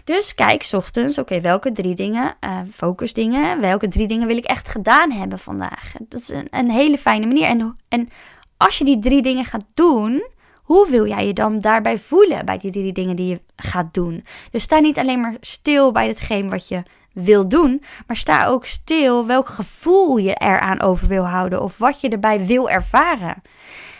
Dus 0.08 0.34
kijk, 0.34 0.68
ochtends, 0.72 1.18
oké, 1.18 1.40
welke 1.40 1.72
drie 1.72 1.94
dingen, 1.94 2.36
uh, 2.40 2.58
focusdingen, 2.72 3.60
welke 3.60 3.88
drie 3.88 4.06
dingen 4.06 4.26
wil 4.26 4.36
ik 4.36 4.44
echt 4.44 4.68
gedaan 4.68 5.10
hebben 5.10 5.38
vandaag? 5.38 5.92
Dat 6.08 6.20
is 6.20 6.28
een, 6.28 6.46
een 6.50 6.70
hele 6.70 6.98
fijne 6.98 7.26
manier. 7.26 7.44
En, 7.44 7.76
en 7.88 8.08
als 8.56 8.78
je 8.78 8.84
die 8.84 8.98
drie 8.98 9.22
dingen 9.22 9.44
gaat 9.44 9.64
doen, 9.74 10.26
hoe 10.62 10.90
wil 10.90 11.06
jij 11.06 11.26
je 11.26 11.32
dan 11.32 11.58
daarbij 11.58 11.98
voelen 11.98 12.44
bij 12.44 12.58
die 12.58 12.70
drie 12.70 12.92
dingen 12.92 13.16
die 13.16 13.26
je 13.26 13.40
gaat 13.56 13.94
doen? 13.94 14.24
Dus 14.50 14.62
sta 14.62 14.78
niet 14.78 14.98
alleen 14.98 15.20
maar 15.20 15.36
stil 15.40 15.92
bij 15.92 16.08
hetgeen 16.08 16.50
wat 16.50 16.68
je 16.68 16.82
wil 17.12 17.48
doen, 17.48 17.82
maar 18.06 18.16
sta 18.16 18.46
ook 18.46 18.66
stil 18.66 19.26
welk 19.26 19.48
gevoel 19.48 20.16
je 20.16 20.34
eraan 20.34 20.80
over 20.80 21.08
wil 21.08 21.24
houden 21.24 21.62
of 21.62 21.78
wat 21.78 22.00
je 22.00 22.08
erbij 22.08 22.46
wil 22.46 22.70
ervaren. 22.70 23.42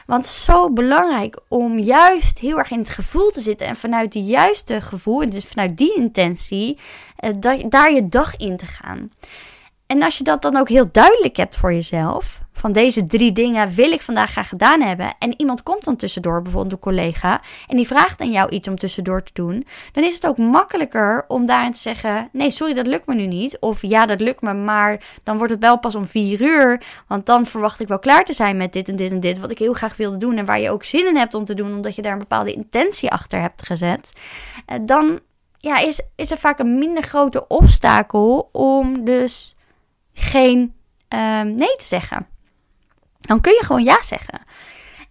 Want 0.09 0.25
het 0.25 0.35
is 0.35 0.45
zo 0.45 0.71
belangrijk 0.71 1.38
om 1.49 1.79
juist 1.79 2.38
heel 2.38 2.59
erg 2.59 2.71
in 2.71 2.79
het 2.79 2.91
gevoel 2.91 3.31
te 3.31 3.41
zitten. 3.41 3.67
En 3.67 3.77
vanuit 3.77 4.12
die 4.12 4.23
juiste 4.23 4.81
gevoel, 4.81 5.31
dus 5.31 5.45
vanuit 5.45 5.77
die 5.77 5.97
intentie, 5.97 6.79
eh, 7.17 7.33
daar 7.69 7.93
je 7.93 8.09
dag 8.09 8.37
in 8.37 8.57
te 8.57 8.67
gaan. 8.67 9.11
En 9.88 10.02
als 10.02 10.18
je 10.18 10.25
dat 10.25 10.42
dan 10.42 10.57
ook 10.57 10.68
heel 10.68 10.88
duidelijk 10.92 11.37
hebt 11.37 11.57
voor 11.57 11.73
jezelf, 11.73 12.40
van 12.52 12.73
deze 12.73 13.04
drie 13.04 13.33
dingen 13.33 13.75
wil 13.75 13.90
ik 13.90 14.00
vandaag 14.00 14.30
graag 14.30 14.49
gedaan 14.49 14.80
hebben. 14.80 15.14
En 15.18 15.35
iemand 15.37 15.62
komt 15.62 15.85
dan 15.85 15.97
tussendoor, 15.97 16.42
bijvoorbeeld 16.42 16.73
een 16.73 16.78
collega, 16.78 17.40
en 17.66 17.76
die 17.76 17.87
vraagt 17.87 18.21
aan 18.21 18.30
jou 18.30 18.49
iets 18.50 18.68
om 18.68 18.76
tussendoor 18.76 19.23
te 19.23 19.30
doen. 19.33 19.66
Dan 19.92 20.04
is 20.04 20.14
het 20.14 20.26
ook 20.26 20.37
makkelijker 20.37 21.25
om 21.28 21.47
daarin 21.47 21.73
te 21.73 21.78
zeggen: 21.78 22.28
Nee, 22.33 22.50
sorry, 22.50 22.75
dat 22.75 22.87
lukt 22.87 23.07
me 23.07 23.14
nu 23.14 23.26
niet. 23.26 23.59
Of 23.59 23.83
ja, 23.83 24.07
dat 24.07 24.21
lukt 24.21 24.40
me, 24.40 24.54
maar 24.54 25.04
dan 25.25 25.37
wordt 25.37 25.52
het 25.52 25.62
wel 25.62 25.78
pas 25.78 25.95
om 25.95 26.04
vier 26.04 26.40
uur. 26.40 26.83
Want 27.07 27.26
dan 27.26 27.47
verwacht 27.47 27.80
ik 27.80 27.88
wel 27.88 27.99
klaar 27.99 28.25
te 28.25 28.33
zijn 28.33 28.57
met 28.57 28.73
dit 28.73 28.88
en 28.88 28.97
dit 28.97 29.11
en 29.11 29.21
dit. 29.21 29.38
Wat 29.38 29.50
ik 29.50 29.59
heel 29.59 29.73
graag 29.73 29.97
wilde 29.97 30.16
doen 30.16 30.37
en 30.37 30.45
waar 30.45 30.61
je 30.61 30.71
ook 30.71 30.85
zin 30.85 31.07
in 31.07 31.16
hebt 31.16 31.35
om 31.35 31.45
te 31.45 31.54
doen, 31.54 31.75
omdat 31.75 31.95
je 31.95 32.02
daar 32.02 32.12
een 32.12 32.18
bepaalde 32.18 32.52
intentie 32.52 33.11
achter 33.11 33.40
hebt 33.40 33.66
gezet. 33.66 34.12
Eh, 34.66 34.78
dan 34.83 35.21
ja, 35.59 35.78
is, 35.78 36.02
is 36.16 36.30
er 36.30 36.38
vaak 36.38 36.59
een 36.59 36.78
minder 36.78 37.02
grote 37.02 37.47
obstakel 37.47 38.49
om 38.52 39.04
dus 39.04 39.57
geen 40.19 40.75
um, 41.09 41.55
nee 41.55 41.77
te 41.77 41.85
zeggen 41.85 42.27
dan 43.29 43.41
kun 43.41 43.53
je 43.53 43.65
gewoon 43.65 43.85
ja 43.85 44.03
zeggen. 44.03 44.41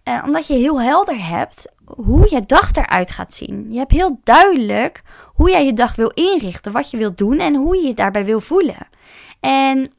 Uh, 0.04 0.22
omdat 0.26 0.46
je 0.46 0.54
heel 0.54 0.80
helder 0.80 1.26
hebt 1.26 1.72
hoe 1.84 2.26
je 2.30 2.40
dag 2.40 2.72
eruit 2.72 3.10
gaat 3.10 3.34
zien. 3.34 3.66
Je 3.70 3.78
hebt 3.78 3.92
heel 3.92 4.20
duidelijk 4.24 5.00
hoe 5.24 5.50
jij 5.50 5.66
je 5.66 5.72
dag 5.72 5.94
wil 5.94 6.10
inrichten, 6.14 6.72
wat 6.72 6.90
je 6.90 6.96
wilt 6.96 7.18
doen 7.18 7.38
en 7.38 7.54
hoe 7.54 7.76
je 7.76 7.86
je 7.86 7.94
daarbij 7.94 8.24
wil 8.24 8.40
voelen. 8.40 8.88
En 9.40 9.92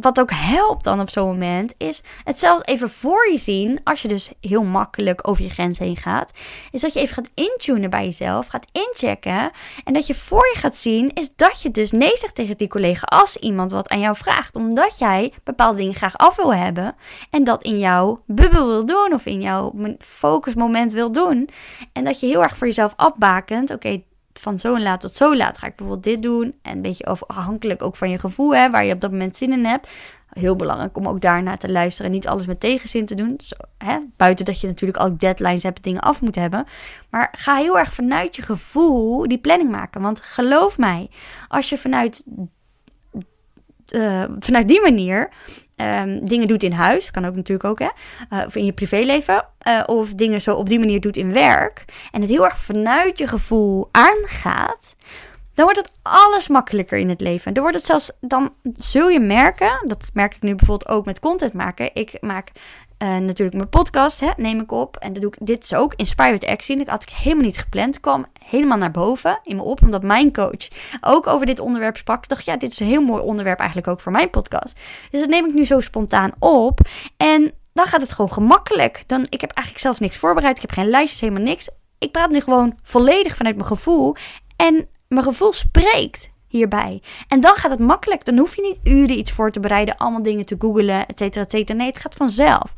wat 0.00 0.20
ook 0.20 0.30
helpt 0.32 0.84
dan 0.84 1.00
op 1.00 1.10
zo'n 1.10 1.26
moment, 1.26 1.74
is 1.76 2.02
het 2.24 2.38
zelfs 2.38 2.64
even 2.64 2.90
voor 2.90 3.30
je 3.30 3.38
zien, 3.38 3.80
als 3.84 4.02
je 4.02 4.08
dus 4.08 4.30
heel 4.40 4.64
makkelijk 4.64 5.28
over 5.28 5.42
je 5.42 5.50
grens 5.50 5.78
heen 5.78 5.96
gaat, 5.96 6.30
is 6.70 6.80
dat 6.80 6.92
je 6.92 7.00
even 7.00 7.14
gaat 7.14 7.30
intunen 7.34 7.90
bij 7.90 8.04
jezelf, 8.04 8.46
gaat 8.46 8.70
inchecken. 8.72 9.50
En 9.84 9.92
dat 9.92 10.06
je 10.06 10.14
voor 10.14 10.50
je 10.54 10.58
gaat 10.58 10.76
zien, 10.76 11.10
is 11.14 11.34
dat 11.36 11.62
je 11.62 11.70
dus 11.70 11.90
nee 11.90 12.16
zegt 12.16 12.34
tegen 12.34 12.56
die 12.56 12.68
collega 12.68 13.02
als 13.04 13.36
iemand 13.36 13.70
wat 13.72 13.88
aan 13.88 14.00
jou 14.00 14.16
vraagt. 14.16 14.56
Omdat 14.56 14.98
jij 14.98 15.32
bepaalde 15.44 15.78
dingen 15.78 15.94
graag 15.94 16.16
af 16.16 16.36
wil 16.36 16.54
hebben 16.54 16.94
en 17.30 17.44
dat 17.44 17.62
in 17.62 17.78
jouw 17.78 18.22
bubbel 18.26 18.66
wil 18.66 18.84
doen 18.84 19.12
of 19.12 19.26
in 19.26 19.40
jouw 19.40 19.72
focusmoment 19.98 20.92
wil 20.92 21.12
doen. 21.12 21.48
En 21.92 22.04
dat 22.04 22.20
je 22.20 22.26
heel 22.26 22.42
erg 22.42 22.56
voor 22.56 22.66
jezelf 22.66 22.92
afbakent, 22.96 23.70
oké, 23.70 24.02
van 24.38 24.58
zo 24.58 24.78
laat 24.78 25.00
tot 25.00 25.16
zo 25.16 25.36
laat 25.36 25.58
ga 25.58 25.66
ik 25.66 25.76
bijvoorbeeld 25.76 26.14
dit 26.14 26.22
doen. 26.22 26.54
En 26.62 26.72
een 26.72 26.82
beetje 26.82 27.04
afhankelijk 27.04 27.82
ook 27.82 27.96
van 27.96 28.10
je 28.10 28.18
gevoel, 28.18 28.54
hè, 28.54 28.70
waar 28.70 28.84
je 28.84 28.94
op 28.94 29.00
dat 29.00 29.10
moment 29.10 29.36
zin 29.36 29.52
in 29.52 29.64
hebt. 29.64 29.88
Heel 30.28 30.56
belangrijk 30.56 30.96
om 30.96 31.08
ook 31.08 31.20
daarnaar 31.20 31.58
te 31.58 31.72
luisteren 31.72 32.10
en 32.10 32.16
niet 32.16 32.28
alles 32.28 32.46
met 32.46 32.60
tegenzin 32.60 33.06
te 33.06 33.14
doen. 33.14 33.40
Hè, 33.78 33.98
buiten 34.16 34.44
dat 34.44 34.60
je 34.60 34.66
natuurlijk 34.66 35.02
ook 35.04 35.18
deadlines 35.18 35.62
hebt, 35.62 35.82
dingen 35.82 36.00
af 36.00 36.20
moet 36.20 36.34
hebben. 36.34 36.64
Maar 37.10 37.34
ga 37.36 37.56
heel 37.56 37.78
erg 37.78 37.94
vanuit 37.94 38.36
je 38.36 38.42
gevoel 38.42 39.28
die 39.28 39.38
planning 39.38 39.70
maken. 39.70 40.00
Want 40.00 40.20
geloof 40.20 40.78
mij, 40.78 41.08
als 41.48 41.68
je 41.68 41.78
vanuit, 41.78 42.24
uh, 43.90 44.24
vanuit 44.38 44.68
die 44.68 44.80
manier 44.80 45.28
um, 45.76 46.24
dingen 46.24 46.48
doet 46.48 46.62
in 46.62 46.72
huis, 46.72 47.10
kan 47.10 47.24
ook 47.24 47.34
natuurlijk 47.34 47.68
ook, 47.68 47.78
hè, 47.78 47.88
uh, 48.38 48.46
of 48.46 48.56
in 48.56 48.64
je 48.64 48.72
privéleven, 48.72 49.44
uh, 49.68 49.82
of 49.86 50.14
dingen 50.14 50.40
zo 50.40 50.54
op 50.54 50.68
die 50.68 50.78
manier 50.78 51.00
doet 51.00 51.16
in 51.16 51.32
werk, 51.32 51.84
en 52.10 52.20
het 52.20 52.30
heel 52.30 52.44
erg 52.44 52.58
vanuit 52.58 53.18
je 53.18 53.26
gevoel 53.26 53.88
aangaat, 53.90 54.96
dan 55.54 55.64
wordt 55.64 55.80
het 55.80 55.92
alles 56.02 56.48
makkelijker 56.48 56.98
in 56.98 57.08
het 57.08 57.20
leven. 57.20 57.54
Dan 57.54 57.62
wordt 57.62 57.78
het 57.78 57.86
zelfs, 57.86 58.12
dan 58.20 58.54
zul 58.74 59.08
je 59.08 59.20
merken, 59.20 59.84
dat 59.86 60.10
merk 60.12 60.34
ik 60.34 60.42
nu 60.42 60.54
bijvoorbeeld 60.54 60.90
ook 60.90 61.04
met 61.04 61.20
content 61.20 61.52
maken. 61.52 61.90
Ik 61.94 62.16
maak 62.20 62.50
uh, 62.98 63.16
natuurlijk 63.16 63.56
mijn 63.56 63.68
podcast, 63.68 64.20
hè, 64.20 64.30
neem 64.36 64.60
ik 64.60 64.72
op. 64.72 64.96
En 64.96 65.12
dat 65.12 65.22
doe 65.22 65.32
ik, 65.32 65.46
dit 65.46 65.64
is 65.64 65.74
ook 65.74 65.94
Inspired 65.94 66.46
Action. 66.46 66.78
Dat 66.78 66.86
had 66.86 67.02
ik 67.02 67.08
helemaal 67.08 67.44
niet 67.44 67.58
gepland. 67.58 68.00
kwam 68.00 68.26
helemaal 68.46 68.78
naar 68.78 68.90
boven 68.90 69.38
in 69.42 69.56
me 69.56 69.62
op. 69.62 69.82
Omdat 69.82 70.02
mijn 70.02 70.32
coach 70.32 70.68
ook 71.00 71.26
over 71.26 71.46
dit 71.46 71.60
onderwerp 71.60 71.96
sprak. 71.96 72.22
Ik 72.22 72.28
dacht, 72.28 72.44
ja, 72.44 72.56
dit 72.56 72.70
is 72.70 72.80
een 72.80 72.86
heel 72.86 73.02
mooi 73.02 73.22
onderwerp 73.22 73.58
eigenlijk 73.58 73.88
ook 73.88 74.00
voor 74.00 74.12
mijn 74.12 74.30
podcast. 74.30 74.80
Dus 75.10 75.20
dat 75.20 75.28
neem 75.28 75.46
ik 75.46 75.54
nu 75.54 75.64
zo 75.64 75.80
spontaan 75.80 76.32
op. 76.38 76.80
En 77.16 77.52
dan 77.72 77.86
gaat 77.86 78.00
het 78.00 78.12
gewoon 78.12 78.32
gemakkelijk. 78.32 79.04
Dan, 79.06 79.26
ik 79.28 79.40
heb 79.40 79.50
eigenlijk 79.50 79.86
zelfs 79.86 80.00
niks 80.00 80.16
voorbereid. 80.16 80.56
Ik 80.56 80.62
heb 80.62 80.70
geen 80.70 80.88
lijstjes, 80.88 81.20
helemaal 81.20 81.42
niks. 81.42 81.70
Ik 81.98 82.12
praat 82.12 82.30
nu 82.30 82.40
gewoon 82.40 82.78
volledig 82.82 83.36
vanuit 83.36 83.56
mijn 83.56 83.68
gevoel. 83.68 84.16
En 84.56 84.88
mijn 85.08 85.24
gevoel 85.24 85.52
spreekt 85.52 86.30
hierbij. 86.56 87.02
En 87.28 87.40
dan 87.40 87.56
gaat 87.56 87.70
het 87.70 87.80
makkelijk. 87.80 88.24
Dan 88.24 88.38
hoef 88.38 88.56
je 88.56 88.62
niet 88.62 88.94
uren 88.94 89.18
iets 89.18 89.32
voor 89.32 89.50
te 89.50 89.60
bereiden, 89.60 89.96
allemaal 89.96 90.22
dingen 90.22 90.46
te 90.46 90.56
googlen, 90.58 91.06
et 91.06 91.18
cetera, 91.18 91.44
et 91.44 91.50
cetera. 91.50 91.78
Nee, 91.78 91.86
het 91.86 91.98
gaat 91.98 92.14
vanzelf. 92.14 92.74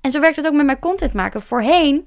En 0.00 0.10
zo 0.10 0.20
werkt 0.20 0.36
het 0.36 0.46
ook 0.46 0.52
met 0.54 0.66
mijn 0.66 0.78
content 0.78 1.12
maken. 1.12 1.42
Voorheen, 1.42 2.06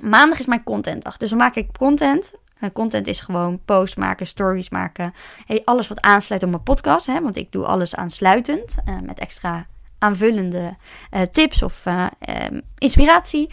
maandag 0.00 0.38
is 0.38 0.46
mijn 0.46 0.64
contentdag. 0.64 1.16
Dus 1.16 1.28
dan 1.28 1.38
maak 1.38 1.54
ik 1.54 1.68
content. 1.78 2.34
En 2.58 2.72
content 2.72 3.06
is 3.06 3.20
gewoon 3.20 3.60
posts 3.64 3.96
maken, 3.96 4.26
stories 4.26 4.70
maken. 4.70 5.12
Alles 5.64 5.88
wat 5.88 6.00
aansluit 6.00 6.42
op 6.42 6.50
mijn 6.50 6.62
podcast. 6.62 7.06
Hè, 7.06 7.20
want 7.20 7.36
ik 7.36 7.52
doe 7.52 7.64
alles 7.64 7.96
aansluitend. 7.96 8.76
Uh, 8.88 8.94
met 9.00 9.18
extra 9.18 9.66
aanvullende 9.98 10.76
uh, 11.10 11.20
tips 11.22 11.62
of 11.62 11.86
uh, 11.86 12.06
inspiratie. 12.78 13.50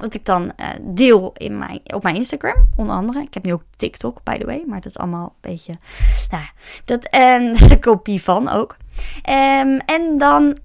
Wat 0.00 0.14
ik 0.14 0.24
dan 0.24 0.42
uh, 0.42 0.68
deel 0.80 1.32
in 1.36 1.58
mijn, 1.58 1.80
op 1.84 2.02
mijn 2.02 2.14
Instagram, 2.14 2.68
onder 2.76 2.94
andere. 2.94 3.20
Ik 3.20 3.34
heb 3.34 3.44
nu 3.44 3.52
ook 3.52 3.64
TikTok, 3.76 4.22
by 4.22 4.38
the 4.38 4.46
way. 4.46 4.64
Maar 4.66 4.80
dat 4.80 4.90
is 4.90 4.98
allemaal 4.98 5.24
een 5.24 5.50
beetje. 5.50 5.74
Nou, 6.30 6.44
dat, 6.84 7.04
en 7.04 7.52
de 7.68 7.78
kopie 7.78 8.22
van 8.22 8.48
ook. 8.48 8.76
Um, 9.28 9.78
en 9.78 10.18
dan 10.18 10.56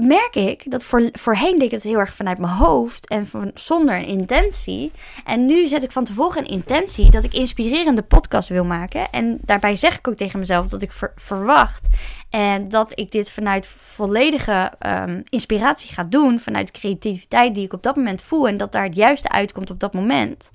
merk 0.00 0.36
ik 0.36 0.70
dat 0.70 0.84
voor, 0.84 1.08
voorheen 1.12 1.58
deed 1.58 1.62
ik 1.62 1.70
het 1.70 1.82
heel 1.82 1.98
erg 1.98 2.14
vanuit 2.14 2.38
mijn 2.38 2.52
hoofd 2.52 3.08
en 3.08 3.26
van, 3.26 3.50
zonder 3.54 3.94
een 3.94 4.06
intentie. 4.06 4.92
En 5.24 5.46
nu 5.46 5.66
zet 5.66 5.82
ik 5.82 5.92
van 5.92 6.04
tevoren 6.04 6.38
een 6.38 6.50
intentie 6.50 7.10
dat 7.10 7.24
ik 7.24 7.34
inspirerende 7.34 8.02
podcast 8.02 8.48
wil 8.48 8.64
maken. 8.64 9.10
En 9.10 9.38
daarbij 9.40 9.76
zeg 9.76 9.98
ik 9.98 10.08
ook 10.08 10.16
tegen 10.16 10.38
mezelf 10.38 10.66
dat 10.66 10.82
ik 10.82 10.92
ver, 10.92 11.12
verwacht 11.16 11.86
en 12.32 12.68
dat 12.68 12.92
ik 12.94 13.10
dit 13.10 13.30
vanuit 13.30 13.66
volledige 13.66 14.72
um, 14.86 15.22
inspiratie 15.28 15.92
ga 15.92 16.04
doen, 16.04 16.40
vanuit 16.40 16.70
creativiteit 16.70 17.54
die 17.54 17.64
ik 17.64 17.72
op 17.72 17.82
dat 17.82 17.96
moment 17.96 18.22
voel 18.22 18.48
en 18.48 18.56
dat 18.56 18.72
daar 18.72 18.84
het 18.84 18.94
juiste 18.94 19.28
uitkomt 19.28 19.70
op 19.70 19.80
dat 19.80 19.92
moment. 19.92 20.50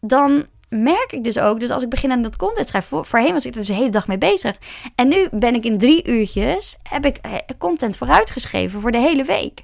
Dan 0.00 0.46
merk 0.68 1.12
ik 1.12 1.24
dus 1.24 1.38
ook, 1.38 1.60
dus 1.60 1.70
als 1.70 1.82
ik 1.82 1.88
begin 1.88 2.12
aan 2.12 2.22
dat 2.22 2.36
content 2.36 2.68
schrijven, 2.68 3.04
voorheen 3.04 3.32
was 3.32 3.46
ik 3.46 3.52
er 3.52 3.58
dus 3.58 3.66
de 3.66 3.72
hele 3.72 3.90
dag 3.90 4.06
mee 4.06 4.18
bezig. 4.18 4.56
En 4.94 5.08
nu 5.08 5.28
ben 5.30 5.54
ik 5.54 5.64
in 5.64 5.78
drie 5.78 6.08
uurtjes, 6.08 6.78
heb 6.82 7.06
ik 7.06 7.16
eh, 7.16 7.32
content 7.58 7.96
vooruitgeschreven 7.96 8.80
voor 8.80 8.92
de 8.92 8.98
hele 8.98 9.24
week. 9.24 9.62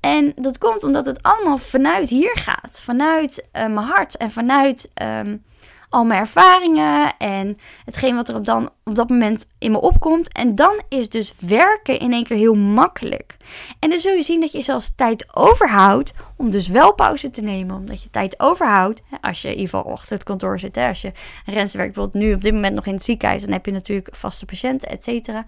En 0.00 0.32
dat 0.34 0.58
komt 0.58 0.84
omdat 0.84 1.06
het 1.06 1.22
allemaal 1.22 1.58
vanuit 1.58 2.08
hier 2.08 2.36
gaat, 2.36 2.80
vanuit 2.82 3.38
uh, 3.38 3.50
mijn 3.52 3.86
hart 3.86 4.16
en 4.16 4.30
vanuit 4.30 4.90
um, 5.02 5.42
al 5.90 6.04
mijn 6.04 6.20
ervaringen 6.20 7.16
en 7.18 7.58
hetgeen 7.84 8.14
wat 8.14 8.28
er 8.28 8.34
op, 8.34 8.44
dan, 8.44 8.70
op 8.84 8.94
dat 8.94 9.08
moment 9.08 9.48
in 9.58 9.70
me 9.70 9.80
opkomt. 9.80 10.32
En 10.32 10.54
dan 10.54 10.82
is 10.88 11.08
dus 11.08 11.34
werken 11.38 11.98
in 11.98 12.12
één 12.12 12.24
keer 12.24 12.36
heel 12.36 12.54
makkelijk. 12.54 13.36
En 13.78 13.90
dan 13.90 13.98
zul 13.98 14.12
je 14.12 14.22
zien 14.22 14.40
dat 14.40 14.52
je 14.52 14.62
zelfs 14.62 14.92
tijd 14.96 15.36
overhoudt 15.36 16.12
om 16.36 16.50
dus 16.50 16.68
wel 16.68 16.94
pauze 16.94 17.30
te 17.30 17.40
nemen. 17.40 17.76
Omdat 17.76 18.02
je 18.02 18.10
tijd 18.10 18.40
overhoudt 18.40 19.02
als 19.20 19.42
je 19.42 19.48
in 19.48 19.54
ieder 19.54 19.68
geval 19.68 19.92
achter 19.92 20.12
het 20.12 20.22
kantoor 20.22 20.58
zit. 20.58 20.76
Als 20.76 21.00
je 21.00 21.12
rens 21.44 21.74
werkt, 21.74 21.94
bijvoorbeeld 21.94 22.24
nu 22.24 22.34
op 22.34 22.42
dit 22.42 22.54
moment 22.54 22.74
nog 22.74 22.86
in 22.86 22.94
het 22.94 23.02
ziekenhuis, 23.02 23.42
dan 23.42 23.52
heb 23.52 23.66
je 23.66 23.72
natuurlijk 23.72 24.08
vaste 24.16 24.46
patiënten, 24.46 24.88
et 24.88 25.04
cetera. 25.04 25.44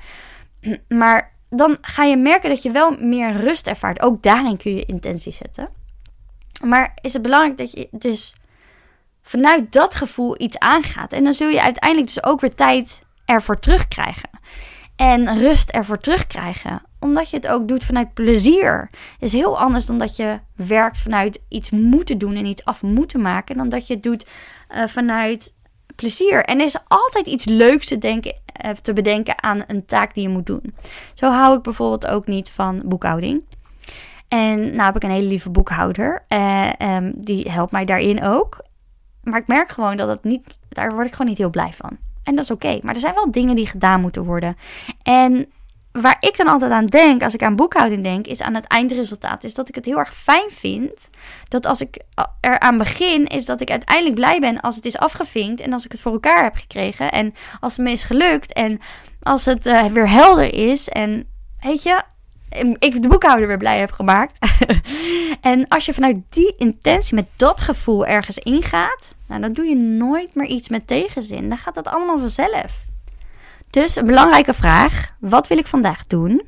Maar 0.89 1.33
dan 1.51 1.79
ga 1.81 2.05
je 2.05 2.17
merken 2.17 2.49
dat 2.49 2.63
je 2.63 2.71
wel 2.71 2.97
meer 3.01 3.33
rust 3.33 3.67
ervaart. 3.67 4.03
Ook 4.03 4.23
daarin 4.23 4.57
kun 4.57 4.75
je 4.75 4.85
intentie 4.85 5.33
zetten. 5.33 5.69
Maar 6.65 6.99
is 7.01 7.13
het 7.13 7.23
belangrijk 7.23 7.59
dat 7.59 7.73
je 7.73 7.89
dus 7.91 8.37
vanuit 9.23 9.73
dat 9.73 9.95
gevoel 9.95 10.41
iets 10.41 10.59
aangaat. 10.59 11.13
En 11.13 11.25
dan 11.25 11.33
zul 11.33 11.49
je 11.49 11.63
uiteindelijk 11.63 12.15
dus 12.15 12.25
ook 12.25 12.41
weer 12.41 12.55
tijd 12.55 13.03
ervoor 13.25 13.59
terugkrijgen. 13.59 14.31
En 14.97 15.39
rust 15.39 15.71
ervoor 15.71 15.99
terugkrijgen. 16.01 16.83
Omdat 17.01 17.31
je 17.31 17.37
het 17.37 17.49
ook 17.49 17.69
doet 17.69 17.85
vanuit 17.85 18.15
plezier. 18.15 18.91
is 19.19 19.33
heel 19.33 19.59
anders 19.59 19.87
dan 19.87 19.99
dat 19.99 20.17
je 20.17 20.41
werkt 20.57 21.01
vanuit 21.01 21.41
iets 21.49 21.71
moeten 21.71 22.19
doen 22.19 22.35
en 22.35 22.47
iets 22.47 22.65
af 22.65 22.83
moeten 22.83 23.21
maken. 23.21 23.57
Dan 23.57 23.69
dat 23.69 23.87
je 23.87 23.95
het 23.95 24.03
doet 24.03 24.27
uh, 24.71 24.87
vanuit 24.87 25.55
plezier. 25.97 26.45
En 26.45 26.59
er 26.59 26.65
is 26.65 26.79
altijd 26.87 27.27
iets 27.27 27.45
leuks 27.45 27.87
te, 27.87 27.99
denken, 27.99 28.35
uh, 28.65 28.71
te 28.71 28.93
bedenken 28.93 29.43
aan 29.43 29.63
een 29.67 29.87
taak 29.87 30.15
die 30.15 30.23
je 30.23 30.29
moet 30.29 30.47
doen. 30.47 30.75
Zo 31.15 31.31
hou 31.31 31.57
ik 31.57 31.63
bijvoorbeeld 31.63 32.07
ook 32.07 32.27
niet 32.27 32.51
van 32.51 32.83
boekhouding. 32.85 33.43
En 34.29 34.61
nou 34.61 34.83
heb 34.83 34.97
ik 34.97 35.03
een 35.03 35.11
hele 35.11 35.27
lieve 35.27 35.51
boekhouder. 35.51 36.25
Uh, 36.29 36.71
die 37.15 37.51
helpt 37.51 37.73
mij 37.73 37.85
daarin 37.85 38.23
ook. 38.23 38.59
Maar 39.23 39.41
ik 39.41 39.47
merk 39.47 39.71
gewoon 39.71 39.97
dat 39.97 40.09
het 40.09 40.25
niet, 40.25 40.59
daar 40.69 40.95
word 40.95 41.07
ik 41.07 41.13
gewoon 41.13 41.27
niet 41.27 41.39
heel 41.39 41.51
blij 41.51 41.73
van. 41.73 41.99
En 42.23 42.35
dat 42.35 42.45
is 42.45 42.51
oké. 42.51 42.79
Maar 42.83 42.95
er 42.95 43.01
zijn 43.01 43.15
wel 43.15 43.31
dingen 43.31 43.57
die 43.57 43.67
gedaan 43.67 44.01
moeten 44.01 44.25
worden. 44.25 44.57
En 45.03 45.53
waar 45.93 46.17
ik 46.21 46.37
dan 46.37 46.47
altijd 46.47 46.73
aan 46.73 46.87
denk, 46.87 47.23
als 47.23 47.35
ik 47.35 47.43
aan 47.43 47.57
boekhouding 47.57 48.03
denk, 48.03 48.27
is 48.27 48.41
aan 48.41 48.55
het 48.55 48.67
eindresultaat. 48.67 49.45
Is 49.45 49.55
dat 49.55 49.69
ik 49.69 49.75
het 49.75 49.85
heel 49.85 49.99
erg 49.99 50.15
fijn 50.15 50.51
vind. 50.51 51.09
Dat 51.49 51.67
als 51.67 51.81
ik 51.81 51.99
eraan 52.41 52.79
begin, 52.79 53.27
is 53.27 53.45
dat 53.45 53.61
ik 53.61 53.71
uiteindelijk 53.71 54.17
blij 54.17 54.41
ben 54.41 54.61
als 54.61 54.77
het 54.77 54.85
is 54.85 54.99
afgevinkt. 54.99 55.61
En 55.61 55.73
als 55.73 55.85
ik 55.85 55.93
het 55.93 56.01
voor 56.01 56.13
elkaar 56.13 56.43
heb 56.43 56.57
gekregen. 56.57 57.13
En 57.13 57.35
als 57.61 57.77
het 57.77 57.87
me 57.87 57.93
is 57.93 58.05
gelukt. 58.05 58.53
En 58.53 58.79
als 59.23 59.45
het 59.45 59.67
uh, 59.67 59.85
weer 59.85 60.09
helder 60.09 60.55
is. 60.55 60.89
En 60.89 61.27
weet 61.61 61.83
je, 61.83 62.03
ik 62.79 63.03
de 63.03 63.09
boekhouder 63.09 63.47
weer 63.47 63.59
blij 63.59 63.79
heb 63.79 63.93
gemaakt. 63.93 64.39
en 65.41 65.69
als 65.69 65.87
je 65.87 65.95
vanuit 65.95 66.19
die 66.29 66.55
intentie, 66.57 67.15
met 67.15 67.29
dat 67.37 67.61
gevoel 67.61 68.07
ergens 68.07 68.39
ingaat, 68.39 69.15
nou, 69.27 69.41
dan 69.41 69.53
doe 69.53 69.65
je 69.65 69.77
nooit 69.77 70.35
meer 70.35 70.47
iets 70.47 70.69
met 70.69 70.87
tegenzin. 70.87 71.49
Dan 71.49 71.59
gaat 71.59 71.75
dat 71.75 71.89
allemaal 71.89 72.19
vanzelf. 72.19 72.85
Dus 73.71 73.97
een 73.97 74.07
belangrijke 74.07 74.55
vraag: 74.55 75.17
wat 75.21 75.47
wil 75.47 75.59
ik 75.59 75.67
vandaag 75.67 76.07
doen? 76.07 76.43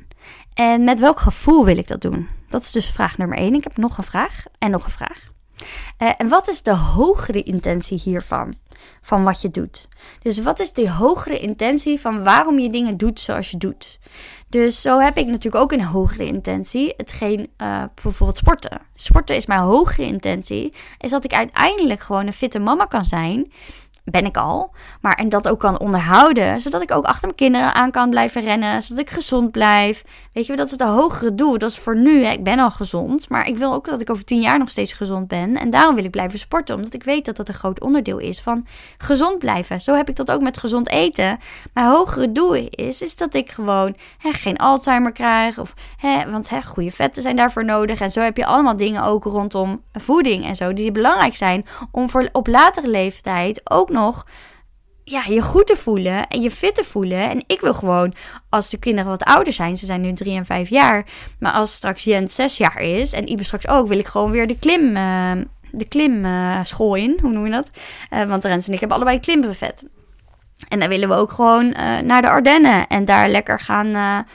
En 0.53 0.83
met 0.83 0.99
welk 0.99 1.19
gevoel 1.19 1.65
wil 1.65 1.77
ik 1.77 1.87
dat 1.87 2.01
doen? 2.01 2.27
Dat 2.49 2.61
is 2.61 2.71
dus 2.71 2.91
vraag 2.91 3.17
nummer 3.17 3.37
één. 3.37 3.53
Ik 3.53 3.63
heb 3.63 3.77
nog 3.77 3.97
een 3.97 4.03
vraag 4.03 4.43
en 4.57 4.71
nog 4.71 4.85
een 4.85 4.91
vraag. 4.91 5.33
Uh, 5.99 6.11
en 6.17 6.27
wat 6.27 6.47
is 6.47 6.61
de 6.61 6.75
hogere 6.75 7.43
intentie 7.43 7.99
hiervan? 8.03 8.55
Van 9.01 9.23
wat 9.23 9.41
je 9.41 9.49
doet. 9.49 9.87
Dus 10.21 10.41
wat 10.41 10.59
is 10.59 10.73
de 10.73 10.89
hogere 10.89 11.39
intentie 11.39 11.99
van 11.99 12.23
waarom 12.23 12.59
je 12.59 12.69
dingen 12.69 12.97
doet 12.97 13.19
zoals 13.19 13.51
je 13.51 13.57
doet? 13.57 13.99
Dus 14.49 14.81
zo 14.81 14.99
heb 14.99 15.17
ik 15.17 15.25
natuurlijk 15.25 15.63
ook 15.63 15.71
een 15.71 15.83
hogere 15.83 16.25
intentie. 16.25 16.93
Hetgeen 16.97 17.49
uh, 17.61 17.83
bijvoorbeeld 18.03 18.37
sporten. 18.37 18.81
Sporten 18.93 19.35
is 19.35 19.45
mijn 19.45 19.59
hogere 19.59 20.05
intentie. 20.05 20.73
Is 20.99 21.09
dat 21.09 21.23
ik 21.23 21.33
uiteindelijk 21.33 22.01
gewoon 22.01 22.27
een 22.27 22.33
fitte 22.33 22.59
mama 22.59 22.85
kan 22.85 23.05
zijn. 23.05 23.51
Ben 24.05 24.25
ik 24.25 24.37
al. 24.37 24.73
Maar 25.01 25.13
en 25.13 25.29
dat 25.29 25.47
ook 25.47 25.59
kan 25.59 25.79
onderhouden. 25.79 26.61
Zodat 26.61 26.81
ik 26.81 26.91
ook 26.91 27.05
achter 27.05 27.21
mijn 27.21 27.35
kinderen 27.35 27.73
aan 27.73 27.91
kan 27.91 28.09
blijven 28.09 28.41
rennen. 28.41 28.81
Zodat 28.81 29.03
ik 29.03 29.09
gezond 29.09 29.51
blijf. 29.51 30.03
Weet 30.33 30.45
je, 30.45 30.55
dat 30.55 30.65
is 30.65 30.71
het 30.71 30.81
hogere 30.81 31.35
doel. 31.35 31.57
Dat 31.57 31.71
is 31.71 31.79
voor 31.79 31.97
nu. 31.97 32.23
Hè. 32.23 32.31
Ik 32.31 32.43
ben 32.43 32.59
al 32.59 32.71
gezond. 32.71 33.29
Maar 33.29 33.47
ik 33.47 33.57
wil 33.57 33.73
ook 33.73 33.85
dat 33.85 34.01
ik 34.01 34.09
over 34.09 34.25
tien 34.25 34.41
jaar 34.41 34.57
nog 34.57 34.69
steeds 34.69 34.93
gezond 34.93 35.27
ben. 35.27 35.57
En 35.57 35.69
daarom 35.69 35.95
wil 35.95 36.03
ik 36.03 36.11
blijven 36.11 36.39
sporten. 36.39 36.75
Omdat 36.75 36.93
ik 36.93 37.03
weet 37.03 37.25
dat 37.25 37.35
dat 37.35 37.47
een 37.47 37.53
groot 37.53 37.81
onderdeel 37.81 38.17
is 38.17 38.41
van 38.41 38.65
gezond 38.97 39.39
blijven. 39.39 39.81
Zo 39.81 39.95
heb 39.95 40.09
ik 40.09 40.15
dat 40.15 40.31
ook 40.31 40.41
met 40.41 40.57
gezond 40.57 40.89
eten. 40.89 41.37
Mijn 41.73 41.87
hogere 41.87 42.31
doel 42.31 42.53
is, 42.69 43.01
is 43.01 43.15
dat 43.15 43.33
ik 43.33 43.51
gewoon 43.51 43.95
hè, 44.17 44.31
geen 44.33 44.57
Alzheimer 44.57 45.11
krijg. 45.11 45.59
Of, 45.59 45.73
hè, 45.97 46.31
want 46.31 46.49
hè, 46.49 46.61
goede 46.61 46.91
vetten 46.91 47.21
zijn 47.21 47.35
daarvoor 47.35 47.65
nodig. 47.65 48.01
En 48.01 48.11
zo 48.11 48.21
heb 48.21 48.37
je 48.37 48.45
allemaal 48.45 48.77
dingen 48.77 49.03
ook 49.03 49.23
rondom 49.23 49.81
voeding 49.93 50.45
en 50.45 50.55
zo. 50.55 50.73
Die 50.73 50.91
belangrijk 50.91 51.35
zijn 51.35 51.65
om 51.91 52.09
voor 52.09 52.29
op 52.31 52.47
latere 52.47 52.87
leeftijd 52.87 53.61
ook 53.63 53.89
nog 53.95 54.25
ja, 55.05 55.23
je 55.27 55.41
goed 55.41 55.67
te 55.67 55.75
voelen 55.75 56.27
en 56.27 56.41
je 56.41 56.51
fit 56.51 56.75
te 56.75 56.83
voelen. 56.83 57.29
En 57.29 57.43
ik 57.47 57.61
wil 57.61 57.73
gewoon, 57.73 58.13
als 58.49 58.69
de 58.69 58.77
kinderen 58.77 59.09
wat 59.09 59.23
ouder 59.23 59.53
zijn, 59.53 59.77
ze 59.77 59.85
zijn 59.85 60.01
nu 60.01 60.13
drie 60.13 60.35
en 60.35 60.45
vijf 60.45 60.69
jaar. 60.69 61.05
Maar 61.39 61.51
als 61.51 61.73
straks 61.73 62.03
Jens 62.03 62.35
zes 62.35 62.57
jaar 62.57 62.81
is 62.81 63.13
en 63.13 63.29
Ibe 63.29 63.43
straks 63.43 63.67
ook, 63.67 63.87
wil 63.87 63.99
ik 63.99 64.07
gewoon 64.07 64.31
weer 64.31 64.47
de 64.47 64.59
klim, 64.59 64.95
uh, 64.95 65.31
de 65.71 65.87
klimschool 65.87 66.97
uh, 66.97 67.03
in. 67.03 67.17
Hoe 67.21 67.31
noem 67.31 67.45
je 67.45 67.51
dat? 67.51 67.69
Uh, 68.09 68.23
want 68.23 68.43
Rens 68.43 68.67
en 68.67 68.73
ik 68.73 68.79
hebben 68.79 68.97
allebei 68.97 69.19
klimbrevet. 69.19 69.85
En 70.67 70.79
dan 70.79 70.89
willen 70.89 71.09
we 71.09 71.15
ook 71.15 71.31
gewoon 71.31 71.73
eh, 71.73 71.99
naar 71.99 72.21
de 72.21 72.29
Ardennen 72.29 72.87
en 72.87 73.05
daar 73.05 73.29
lekker 73.29 73.59
gaan 73.59 74.25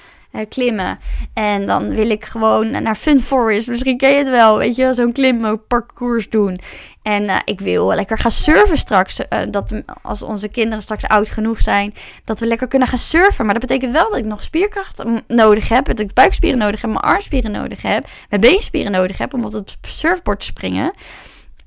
klimmen. 0.48 0.98
En 1.34 1.66
dan 1.66 1.94
wil 1.94 2.10
ik 2.10 2.24
gewoon 2.24 2.82
naar 2.82 2.94
Fun 2.94 3.20
Forest. 3.20 3.68
Misschien 3.68 3.96
ken 3.96 4.10
je 4.10 4.16
het 4.16 4.28
wel. 4.28 4.58
Weet 4.58 4.76
je, 4.76 4.94
zo'n 4.94 5.12
klimparcours 5.12 6.28
doen. 6.28 6.60
En 7.02 7.22
uh, 7.22 7.36
ik 7.44 7.60
wil 7.60 7.94
lekker 7.94 8.18
gaan 8.18 8.30
surfen 8.30 8.76
straks. 8.76 9.20
Uh, 9.20 9.40
dat 9.50 9.82
als 10.02 10.22
onze 10.22 10.48
kinderen 10.48 10.82
straks 10.82 11.06
oud 11.06 11.30
genoeg 11.30 11.60
zijn, 11.60 11.94
dat 12.24 12.40
we 12.40 12.46
lekker 12.46 12.68
kunnen 12.68 12.88
gaan 12.88 12.98
surfen. 12.98 13.44
Maar 13.44 13.54
dat 13.54 13.66
betekent 13.66 13.92
wel 13.92 14.08
dat 14.08 14.18
ik 14.18 14.24
nog 14.24 14.42
spierkracht 14.42 15.02
nodig 15.26 15.68
heb. 15.68 15.86
Dat 15.86 16.00
ik 16.00 16.14
buikspieren 16.14 16.58
nodig 16.58 16.80
heb, 16.80 16.90
mijn 16.90 17.04
armspieren 17.04 17.50
nodig 17.50 17.82
heb, 17.82 18.06
mijn 18.28 18.40
beenspieren 18.40 18.92
nodig 18.92 19.18
heb 19.18 19.34
om 19.34 19.44
op 19.44 19.52
het 19.52 19.76
surfboard 19.80 20.40
te 20.40 20.46
springen. 20.46 20.92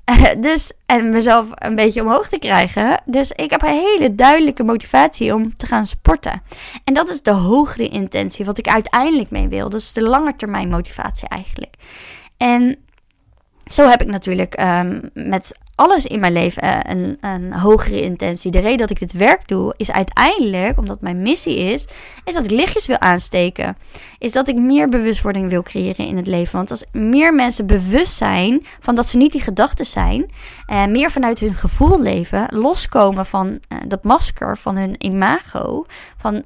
dus, 0.38 0.72
en 0.86 1.08
mezelf 1.08 1.46
een 1.54 1.74
beetje 1.74 2.02
omhoog 2.02 2.28
te 2.28 2.38
krijgen. 2.38 3.02
Dus 3.04 3.30
ik 3.30 3.50
heb 3.50 3.62
een 3.62 3.96
hele 3.96 4.14
duidelijke 4.14 4.62
motivatie 4.62 5.34
om 5.34 5.56
te 5.56 5.66
gaan 5.66 5.86
sporten. 5.86 6.42
En 6.84 6.94
dat 6.94 7.08
is 7.08 7.22
de 7.22 7.30
hogere 7.30 7.88
intentie, 7.88 8.44
wat 8.44 8.58
ik 8.58 8.68
uiteindelijk 8.68 9.30
mee 9.30 9.48
wil. 9.48 9.68
Dat 9.70 9.80
is 9.80 9.92
de 9.92 10.02
lange 10.02 10.36
termijn 10.36 10.68
motivatie 10.68 11.28
eigenlijk. 11.28 11.74
En 12.36 12.78
zo 13.66 13.88
heb 13.88 14.02
ik 14.02 14.08
natuurlijk 14.08 14.60
um, 14.60 15.10
met 15.12 15.52
alles 15.74 16.06
in 16.06 16.20
mijn 16.20 16.32
leven 16.32 16.64
uh, 16.64 16.78
een, 16.82 17.18
een, 17.20 17.56
hogere 17.56 18.02
intentie. 18.02 18.50
De 18.50 18.58
reden 18.58 18.78
dat 18.78 18.90
ik 18.90 18.98
dit 18.98 19.12
werk 19.12 19.48
doe, 19.48 19.74
is 19.76 19.92
uiteindelijk, 19.92 20.78
omdat 20.78 21.00
mijn 21.00 21.22
missie 21.22 21.56
is, 21.56 21.88
is 22.24 22.34
dat 22.34 22.44
ik 22.44 22.50
lichtjes 22.50 22.86
wil 22.86 22.98
aansteken. 23.00 23.76
Is 24.18 24.32
dat 24.32 24.48
ik 24.48 24.56
meer 24.56 24.88
bewustwording 24.88 25.50
wil 25.50 25.62
creëren 25.62 26.06
in 26.06 26.16
het 26.16 26.26
leven. 26.26 26.56
Want 26.56 26.70
als 26.70 26.84
meer 26.92 27.34
mensen 27.34 27.66
bewust 27.66 28.12
zijn 28.12 28.66
van 28.80 28.94
dat 28.94 29.06
ze 29.06 29.16
niet 29.16 29.32
die 29.32 29.40
gedachten 29.40 29.86
zijn, 29.86 30.30
en 30.66 30.90
meer 30.90 31.10
vanuit 31.10 31.38
hun 31.38 31.54
gevoel 31.54 32.00
leven, 32.00 32.46
loskomen 32.50 33.26
van 33.26 33.46
uh, 33.48 33.78
dat 33.86 34.04
masker, 34.04 34.58
van 34.58 34.76
hun 34.76 34.94
imago, 34.98 35.84
van 36.16 36.44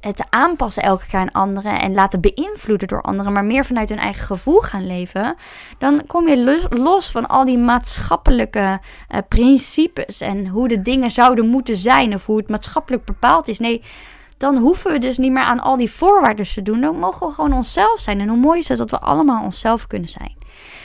het 0.00 0.26
aanpassen 0.30 0.82
elke 0.82 1.06
keer 1.06 1.20
aan 1.20 1.32
anderen 1.32 1.80
en 1.80 1.94
laten 1.94 2.20
beïnvloeden 2.20 2.88
door 2.88 3.02
anderen, 3.02 3.32
maar 3.32 3.44
meer 3.44 3.64
vanuit 3.64 3.88
hun 3.88 3.98
eigen 3.98 4.26
gevoel 4.26 4.60
gaan 4.60 4.86
leven, 4.86 5.34
dan 5.78 6.06
kom 6.06 6.28
je 6.28 6.68
los 6.70 7.10
van 7.10 7.26
al 7.26 7.44
die 7.44 7.58
maatschappelijke 7.58 8.55
uh, 8.56 8.74
principes 9.28 10.20
en 10.20 10.46
hoe 10.46 10.68
de 10.68 10.82
dingen 10.82 11.10
zouden 11.10 11.48
moeten 11.48 11.76
zijn 11.76 12.14
of 12.14 12.26
hoe 12.26 12.36
het 12.36 12.48
maatschappelijk 12.48 13.04
bepaald 13.04 13.48
is. 13.48 13.58
Nee, 13.58 13.82
dan 14.36 14.56
hoeven 14.56 14.92
we 14.92 14.98
dus 14.98 15.18
niet 15.18 15.32
meer 15.32 15.42
aan 15.42 15.60
al 15.60 15.76
die 15.76 15.90
voorwaarden 15.90 16.46
te 16.46 16.62
doen. 16.62 16.80
Dan 16.80 16.98
mogen 16.98 17.26
we 17.26 17.32
gewoon 17.32 17.52
onszelf 17.52 18.00
zijn. 18.00 18.20
En 18.20 18.28
hoe 18.28 18.38
mooi 18.38 18.58
is 18.58 18.68
het 18.68 18.78
dat 18.78 18.90
we 18.90 18.98
allemaal 18.98 19.44
onszelf 19.44 19.86
kunnen 19.86 20.08
zijn. 20.08 20.36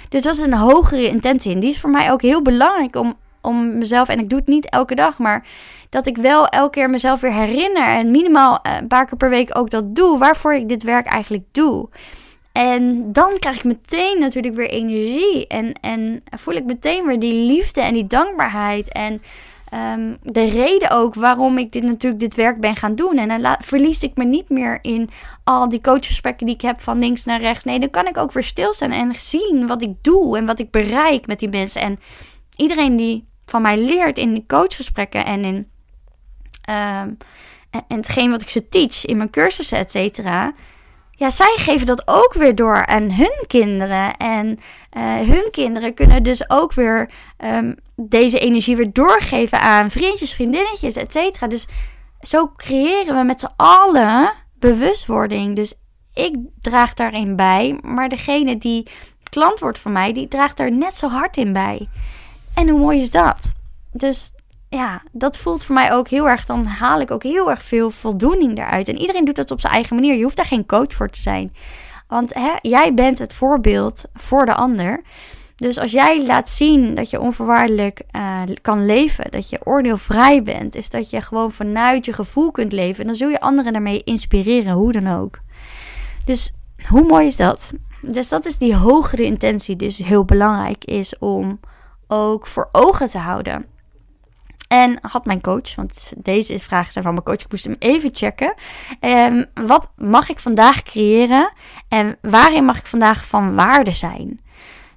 Dus 0.09 0.21
dat 0.21 0.33
is 0.33 0.39
een 0.39 0.53
hogere 0.53 1.07
intentie. 1.07 1.53
En 1.53 1.59
die 1.59 1.69
is 1.69 1.79
voor 1.79 1.89
mij 1.89 2.11
ook 2.11 2.21
heel 2.21 2.41
belangrijk 2.41 2.95
om, 2.95 3.13
om 3.41 3.77
mezelf, 3.77 4.09
en 4.09 4.19
ik 4.19 4.29
doe 4.29 4.39
het 4.39 4.47
niet 4.47 4.69
elke 4.69 4.95
dag, 4.95 5.17
maar 5.17 5.47
dat 5.89 6.05
ik 6.05 6.17
wel 6.17 6.47
elke 6.47 6.69
keer 6.69 6.89
mezelf 6.89 7.21
weer 7.21 7.33
herinner 7.33 7.87
en 7.87 8.11
minimaal 8.11 8.59
eh, 8.61 8.75
een 8.75 8.87
paar 8.87 9.05
keer 9.05 9.17
per 9.17 9.29
week 9.29 9.57
ook 9.57 9.69
dat 9.69 9.95
doe, 9.95 10.17
waarvoor 10.17 10.53
ik 10.53 10.69
dit 10.69 10.83
werk 10.83 11.05
eigenlijk 11.05 11.43
doe. 11.51 11.89
En 12.51 13.13
dan 13.13 13.39
krijg 13.39 13.57
ik 13.57 13.63
meteen 13.63 14.19
natuurlijk 14.19 14.55
weer 14.55 14.69
energie. 14.69 15.47
En, 15.47 15.73
en 15.81 16.23
voel 16.37 16.53
ik 16.53 16.65
meteen 16.65 17.05
weer 17.05 17.19
die 17.19 17.33
liefde 17.33 17.81
en 17.81 17.93
die 17.93 18.07
dankbaarheid. 18.07 18.91
En 18.91 19.21
um, 19.73 20.17
de 20.23 20.45
reden 20.45 20.89
ook 20.91 21.15
waarom 21.15 21.57
ik 21.57 21.71
dit 21.71 21.83
natuurlijk 21.83 22.21
dit 22.21 22.35
werk 22.35 22.59
ben 22.59 22.75
gaan 22.75 22.95
doen. 22.95 23.17
En 23.17 23.41
dan 23.41 23.55
verlies 23.59 24.03
ik 24.03 24.17
me 24.17 24.23
niet 24.23 24.49
meer 24.49 24.79
in 24.81 25.09
al 25.43 25.69
die 25.69 25.81
coachgesprekken 25.81 26.45
die 26.45 26.55
ik 26.55 26.61
heb 26.61 26.81
van 26.81 26.99
links 26.99 27.23
naar 27.23 27.39
rechts. 27.39 27.63
Nee, 27.63 27.79
dan 27.79 27.89
kan 27.89 28.07
ik 28.07 28.17
ook 28.17 28.31
weer 28.31 28.43
stilstaan 28.43 28.91
en 28.91 29.15
zien 29.15 29.67
wat 29.67 29.81
ik 29.81 29.93
doe 30.01 30.37
en 30.37 30.45
wat 30.45 30.59
ik 30.59 30.71
bereik 30.71 31.27
met 31.27 31.39
die 31.39 31.49
mensen. 31.49 31.81
En 31.81 31.99
iedereen 32.55 32.95
die 32.95 33.27
van 33.45 33.61
mij 33.61 33.77
leert 33.77 34.17
in 34.17 34.33
die 34.33 34.45
coachgesprekken 34.47 35.25
en 35.25 35.45
in 35.45 35.55
um, 36.69 37.17
en 37.71 37.97
hetgeen 37.97 38.31
wat 38.31 38.41
ik 38.41 38.49
ze 38.49 38.69
teach 38.69 39.05
in 39.05 39.17
mijn 39.17 39.29
cursussen, 39.29 39.77
et 39.77 39.91
cetera 39.91 40.53
ja, 41.21 41.29
zij 41.29 41.53
geven 41.57 41.85
dat 41.85 42.07
ook 42.07 42.33
weer 42.33 42.55
door 42.55 42.85
aan 42.85 43.11
hun 43.11 43.43
kinderen. 43.47 44.17
En 44.17 44.59
uh, 44.97 45.15
hun 45.15 45.47
kinderen 45.51 45.93
kunnen 45.93 46.23
dus 46.23 46.49
ook 46.49 46.73
weer 46.73 47.09
um, 47.37 47.75
deze 47.95 48.39
energie 48.39 48.75
weer 48.75 48.93
doorgeven 48.93 49.59
aan 49.59 49.89
vriendjes, 49.89 50.33
vriendinnetjes, 50.33 50.95
et 50.95 51.11
cetera. 51.11 51.47
Dus 51.47 51.67
zo 52.21 52.51
creëren 52.55 53.15
we 53.15 53.23
met 53.23 53.39
z'n 53.39 53.53
allen 53.55 54.33
bewustwording. 54.59 55.55
Dus 55.55 55.73
ik 56.13 56.35
draag 56.61 56.93
daarin 56.93 57.35
bij, 57.35 57.79
maar 57.81 58.09
degene 58.09 58.57
die 58.57 58.87
klant 59.29 59.59
wordt 59.59 59.79
van 59.79 59.91
mij, 59.91 60.13
die 60.13 60.27
draagt 60.27 60.59
er 60.59 60.71
net 60.71 60.97
zo 60.97 61.07
hard 61.07 61.37
in 61.37 61.53
bij. 61.53 61.89
En 62.55 62.69
hoe 62.69 62.79
mooi 62.79 63.01
is 63.01 63.09
dat? 63.09 63.51
Dus 63.91 64.33
ja, 64.71 65.01
dat 65.11 65.37
voelt 65.37 65.63
voor 65.63 65.75
mij 65.75 65.93
ook 65.93 66.07
heel 66.07 66.29
erg. 66.29 66.45
Dan 66.45 66.65
haal 66.65 66.99
ik 66.99 67.11
ook 67.11 67.23
heel 67.23 67.49
erg 67.49 67.63
veel 67.63 67.91
voldoening 67.91 68.57
eruit. 68.57 68.87
En 68.87 68.97
iedereen 68.97 69.25
doet 69.25 69.35
dat 69.35 69.51
op 69.51 69.59
zijn 69.59 69.73
eigen 69.73 69.95
manier. 69.95 70.15
Je 70.15 70.23
hoeft 70.23 70.35
daar 70.35 70.45
geen 70.45 70.65
coach 70.65 70.93
voor 70.93 71.09
te 71.09 71.21
zijn. 71.21 71.53
Want 72.07 72.33
hè, 72.33 72.51
jij 72.61 72.93
bent 72.93 73.19
het 73.19 73.33
voorbeeld 73.33 74.03
voor 74.13 74.45
de 74.45 74.53
ander. 74.53 75.01
Dus 75.55 75.79
als 75.79 75.91
jij 75.91 76.25
laat 76.25 76.49
zien 76.49 76.95
dat 76.95 77.09
je 77.09 77.19
onvoorwaardelijk 77.19 78.01
uh, 78.11 78.41
kan 78.61 78.85
leven, 78.85 79.31
dat 79.31 79.49
je 79.49 79.65
oordeelvrij 79.65 80.43
bent, 80.43 80.75
is 80.75 80.89
dat 80.89 81.09
je 81.09 81.21
gewoon 81.21 81.51
vanuit 81.51 82.05
je 82.05 82.13
gevoel 82.13 82.51
kunt 82.51 82.71
leven, 82.71 83.05
dan 83.05 83.15
zul 83.15 83.29
je 83.29 83.39
anderen 83.39 83.73
daarmee 83.73 84.03
inspireren, 84.03 84.73
hoe 84.73 84.91
dan 84.91 85.07
ook. 85.07 85.39
Dus 86.25 86.55
hoe 86.87 87.05
mooi 87.05 87.25
is 87.25 87.35
dat? 87.35 87.73
Dus 88.01 88.29
dat 88.29 88.45
is 88.45 88.57
die 88.57 88.75
hogere 88.75 89.23
intentie, 89.23 89.75
dus 89.75 89.97
heel 89.97 90.25
belangrijk 90.25 90.85
is 90.85 91.17
om 91.19 91.59
ook 92.07 92.47
voor 92.47 92.69
ogen 92.71 93.07
te 93.09 93.17
houden. 93.17 93.65
En 94.71 94.99
had 95.01 95.25
mijn 95.25 95.41
coach, 95.41 95.75
want 95.75 96.13
deze 96.17 96.59
vragen 96.59 96.91
zijn 96.91 97.03
van 97.03 97.13
mijn 97.13 97.25
coach, 97.25 97.41
ik 97.41 97.51
moest 97.51 97.63
hem 97.63 97.75
even 97.79 98.09
checken. 98.13 98.53
Um, 99.01 99.45
wat 99.53 99.91
mag 99.95 100.29
ik 100.29 100.39
vandaag 100.39 100.83
creëren 100.83 101.53
en 101.87 102.17
waarin 102.21 102.65
mag 102.65 102.77
ik 102.77 102.85
vandaag 102.85 103.25
van 103.25 103.55
waarde 103.55 103.91
zijn? 103.91 104.41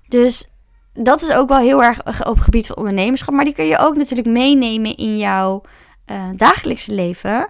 Dus 0.09 0.51
dat 0.93 1.23
is 1.23 1.33
ook 1.33 1.49
wel 1.49 1.59
heel 1.59 1.83
erg 1.83 2.27
op 2.27 2.35
het 2.35 2.45
gebied 2.45 2.67
van 2.67 2.77
ondernemerschap, 2.77 3.35
maar 3.35 3.45
die 3.45 3.55
kun 3.55 3.65
je 3.65 3.79
ook 3.79 3.97
natuurlijk 3.97 4.29
meenemen 4.29 4.97
in 4.97 5.19
jouw 5.19 5.63
uh, 6.11 6.23
dagelijkse 6.37 6.95
leven. 6.95 7.49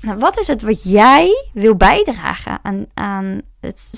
Nou, 0.00 0.18
wat 0.18 0.38
is 0.38 0.46
het 0.46 0.62
wat 0.62 0.82
jij 0.82 1.48
wil 1.52 1.76
bijdragen 1.76 2.58
aan, 2.62 2.86
aan 2.94 3.40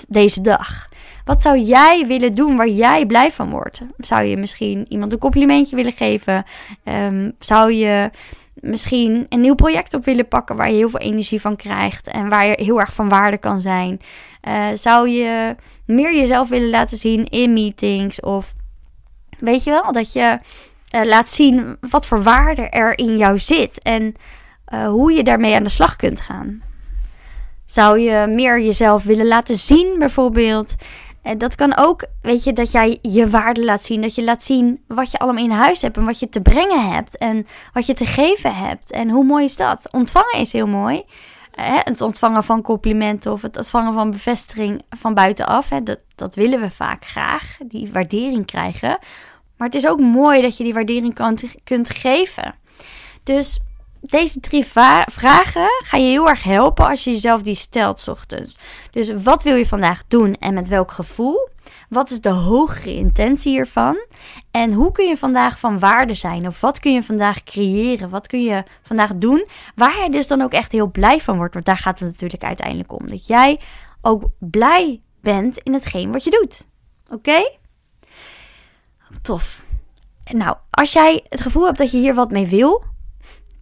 deze 0.07 0.41
dag? 0.41 0.89
Wat 1.25 1.41
zou 1.41 1.59
jij 1.59 2.05
willen 2.07 2.35
doen 2.35 2.55
waar 2.55 2.69
jij 2.69 3.05
blij 3.05 3.31
van 3.31 3.49
wordt? 3.49 3.81
Zou 3.97 4.23
je 4.23 4.37
misschien 4.37 4.85
iemand 4.89 5.11
een 5.11 5.19
complimentje 5.19 5.75
willen 5.75 5.91
geven? 5.91 6.45
Um, 6.83 7.35
zou 7.39 7.71
je 7.71 8.09
misschien 8.53 9.25
een 9.29 9.39
nieuw 9.39 9.55
project 9.55 9.93
op 9.93 10.05
willen 10.05 10.27
pakken 10.27 10.55
waar 10.55 10.69
je 10.69 10.75
heel 10.75 10.89
veel 10.89 10.99
energie 10.99 11.41
van 11.41 11.55
krijgt 11.55 12.07
en 12.07 12.29
waar 12.29 12.45
je 12.45 12.63
heel 12.63 12.79
erg 12.79 12.93
van 12.93 13.09
waarde 13.09 13.37
kan 13.37 13.61
zijn? 13.61 13.99
Uh, 14.47 14.67
zou 14.73 15.09
je 15.09 15.55
meer 15.85 16.15
jezelf 16.15 16.49
willen 16.49 16.69
laten 16.69 16.97
zien 16.97 17.25
in 17.25 17.53
meetings? 17.53 18.19
Of 18.19 18.53
weet 19.39 19.63
je 19.63 19.69
wel, 19.69 19.91
dat 19.91 20.13
je 20.13 20.39
uh, 20.95 21.03
laat 21.03 21.29
zien 21.29 21.77
wat 21.79 22.05
voor 22.05 22.23
waarde 22.23 22.61
er 22.61 22.97
in 22.97 23.17
jou 23.17 23.39
zit 23.39 23.81
en 23.81 24.15
uh, 24.73 24.87
hoe 24.87 25.11
je 25.13 25.23
daarmee 25.23 25.55
aan 25.55 25.63
de 25.63 25.69
slag 25.69 25.95
kunt 25.95 26.21
gaan. 26.21 26.61
Zou 27.65 27.99
je 27.99 28.27
meer 28.27 28.61
jezelf 28.61 29.03
willen 29.03 29.27
laten 29.27 29.55
zien, 29.55 29.95
bijvoorbeeld? 29.99 30.75
En 31.23 31.37
dat 31.37 31.55
kan 31.55 31.77
ook, 31.77 32.05
weet 32.21 32.43
je, 32.43 32.53
dat 32.53 32.71
jij 32.71 32.99
je 33.01 33.29
waarde 33.29 33.65
laat 33.65 33.83
zien. 33.83 34.01
Dat 34.01 34.15
je 34.15 34.23
laat 34.23 34.43
zien 34.43 34.83
wat 34.87 35.11
je 35.11 35.17
allemaal 35.17 35.43
in 35.43 35.51
huis 35.51 35.81
hebt 35.81 35.97
en 35.97 36.05
wat 36.05 36.19
je 36.19 36.29
te 36.29 36.41
brengen 36.41 36.91
hebt 36.91 37.17
en 37.17 37.45
wat 37.73 37.85
je 37.85 37.93
te 37.93 38.05
geven 38.05 38.55
hebt. 38.55 38.91
En 38.91 39.09
hoe 39.09 39.23
mooi 39.23 39.43
is 39.43 39.55
dat? 39.55 39.87
Ontvangen 39.91 40.39
is 40.39 40.51
heel 40.51 40.67
mooi. 40.67 41.03
Hè? 41.51 41.77
Het 41.83 42.01
ontvangen 42.01 42.43
van 42.43 42.61
complimenten 42.61 43.31
of 43.31 43.41
het 43.41 43.57
ontvangen 43.57 43.93
van 43.93 44.11
bevestiging 44.11 44.81
van 44.89 45.13
buitenaf. 45.13 45.69
Hè? 45.69 45.83
Dat, 45.83 45.99
dat 46.15 46.35
willen 46.35 46.59
we 46.59 46.71
vaak 46.71 47.05
graag, 47.05 47.57
die 47.65 47.89
waardering 47.91 48.45
krijgen. 48.45 48.97
Maar 49.57 49.67
het 49.67 49.75
is 49.75 49.87
ook 49.87 49.99
mooi 49.99 50.41
dat 50.41 50.57
je 50.57 50.63
die 50.63 50.73
waardering 50.73 51.13
kan, 51.13 51.37
kunt 51.63 51.89
geven. 51.89 52.55
Dus 53.23 53.59
deze 54.09 54.39
drie 54.39 54.65
vragen 54.65 55.67
gaan 55.83 56.03
je 56.03 56.09
heel 56.09 56.29
erg 56.29 56.43
helpen 56.43 56.87
als 56.87 57.03
je 57.03 57.11
jezelf 57.11 57.41
die 57.41 57.55
stelt 57.55 58.07
ochtends. 58.07 58.57
Dus 58.91 59.23
wat 59.23 59.43
wil 59.43 59.55
je 59.55 59.65
vandaag 59.65 60.03
doen 60.07 60.35
en 60.35 60.53
met 60.53 60.67
welk 60.67 60.91
gevoel? 60.91 61.49
Wat 61.89 62.11
is 62.11 62.21
de 62.21 62.29
hogere 62.29 62.95
intentie 62.95 63.51
hiervan? 63.51 64.05
En 64.51 64.73
hoe 64.73 64.91
kun 64.91 65.07
je 65.07 65.17
vandaag 65.17 65.59
van 65.59 65.79
waarde 65.79 66.13
zijn? 66.13 66.47
Of 66.47 66.61
wat 66.61 66.79
kun 66.79 66.93
je 66.93 67.03
vandaag 67.03 67.43
creëren? 67.43 68.09
Wat 68.09 68.27
kun 68.27 68.43
je 68.43 68.63
vandaag 68.81 69.15
doen? 69.15 69.47
Waar 69.75 70.03
je 70.03 70.09
dus 70.09 70.27
dan 70.27 70.41
ook 70.41 70.53
echt 70.53 70.71
heel 70.71 70.91
blij 70.91 71.21
van 71.21 71.37
wordt. 71.37 71.53
Want 71.53 71.65
daar 71.65 71.77
gaat 71.77 71.99
het 71.99 72.09
natuurlijk 72.09 72.43
uiteindelijk 72.43 72.91
om. 72.91 73.07
Dat 73.07 73.27
jij 73.27 73.59
ook 74.01 74.23
blij 74.39 75.01
bent 75.21 75.57
in 75.57 75.73
hetgeen 75.73 76.11
wat 76.11 76.23
je 76.23 76.29
doet. 76.29 76.65
Oké? 77.09 77.57
Tof. 79.21 79.61
Nou, 80.23 80.57
als 80.69 80.93
jij 80.93 81.25
het 81.29 81.41
gevoel 81.41 81.65
hebt 81.65 81.77
dat 81.77 81.91
je 81.91 81.97
hier 81.97 82.13
wat 82.13 82.31
mee 82.31 82.47
wil, 82.47 82.83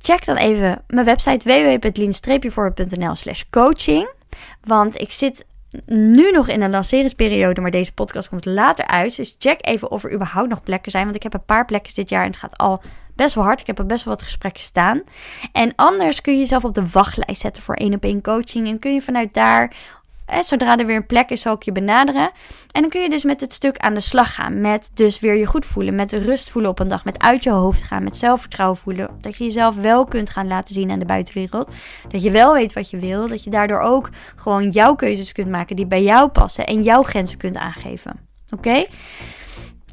check 0.02 0.26
dan 0.26 0.36
even 0.36 0.84
mijn 0.88 1.06
website 1.06 1.80
www.lien-voorbeeld.nl 1.80 3.16
slash 3.16 3.44
coaching. 3.50 4.10
Want 4.62 5.02
ik 5.02 5.12
zit 5.12 5.46
nu 5.86 6.32
nog 6.32 6.48
in 6.48 6.62
een 6.62 6.70
lanceringsperiode, 6.70 7.62
maar 7.62 7.72
deze 7.72 7.94
podcast 7.94 8.30
komt 8.30 8.46
later 8.46 8.88
uit. 8.88 9.16
Dus 9.16 9.36
check 9.40 9.68
even 9.68 9.92
of 9.92 10.04
er 10.04 10.14
überhaupt 10.14 10.50
nog 10.50 10.64
plekken 10.64 10.92
zijn. 10.92 11.04
Want 11.04 11.16
ik 11.16 11.24
heb 11.24 11.34
een 11.34 11.46
paar 11.46 11.66
plekken 11.66 11.94
dit 11.94 12.10
jaar 12.10 12.24
en 12.24 12.30
het 12.30 12.40
gaat 12.40 12.58
al 12.58 12.82
best 13.16 13.36
wel 13.36 13.44
hard. 13.44 13.60
Ik 13.60 13.68
heb 13.68 13.80
er 13.80 13.86
best 13.86 14.04
wel 14.04 14.14
wat 14.14 14.24
gesprekken 14.24 14.64
staan. 14.64 15.02
En 15.52 15.74
anders 15.76 16.22
kun 16.22 16.34
je 16.34 16.40
jezelf 16.40 16.66
op 16.66 16.74
de 16.74 16.90
wachtlijst 16.92 17.42
zetten 17.42 17.64
voor 17.64 17.76
één 17.76 17.94
op 17.94 18.04
één 18.04 18.22
coaching. 18.22 18.68
En 18.68 18.80
kun 18.80 18.94
je 18.94 19.02
vanuit 19.02 19.34
daar 19.34 19.74
zodra 20.40 20.78
er 20.78 20.86
weer 20.86 20.96
een 20.96 21.06
plek 21.06 21.30
is, 21.30 21.42
zal 21.42 21.54
ik 21.54 21.64
je 21.64 21.72
benaderen. 21.72 22.32
En 22.72 22.82
dan 22.82 22.90
kun 22.90 23.02
je 23.02 23.10
dus 23.10 23.24
met 23.24 23.42
het 23.42 23.54
stuk 23.54 23.78
aan 23.78 23.94
de 23.94 24.00
slag 24.00 24.34
gaan. 24.34 24.62
Met 24.62 24.92
dus 24.94 25.20
weer 25.20 25.36
je 25.36 25.46
goed 25.46 25.66
voelen. 25.66 25.96
Met 25.96 26.12
rust 26.12 26.50
voelen 26.50 26.72
op 26.72 26.80
een 26.80 26.88
dag. 26.88 27.06
Met 27.06 27.20
uit 27.24 27.44
je 27.44 27.52
hoofd 27.52 27.84
gaan. 27.84 28.04
Met 28.04 28.18
zelfvertrouwen 28.18 28.78
voelen. 28.78 29.10
Dat 29.22 29.38
je 29.38 29.44
jezelf 29.44 29.76
wel 29.76 30.06
kunt 30.06 30.30
gaan 30.30 30.48
laten 30.48 30.74
zien 30.74 30.92
aan 30.92 31.00
de 31.00 31.06
buitenwereld. 31.06 31.72
Dat 32.08 32.24
je 32.24 32.32
wel 32.32 32.54
weet 32.54 32.74
wat 32.74 32.90
je 32.90 32.98
wil. 32.98 33.28
Dat 33.28 33.44
je 33.44 33.50
daardoor 33.50 33.80
ook 33.80 34.10
gewoon 34.36 34.70
jouw 34.70 34.96
keuzes 34.96 35.32
kunt 35.32 35.50
maken 35.50 35.76
die 35.76 35.88
bij 35.88 36.04
jou 36.04 36.30
passen. 36.30 36.66
En 36.66 36.84
jouw 36.84 37.04
grenzen 37.04 37.38
kunt 37.38 37.58
aangeven. 37.58 38.20
Oké? 38.50 38.84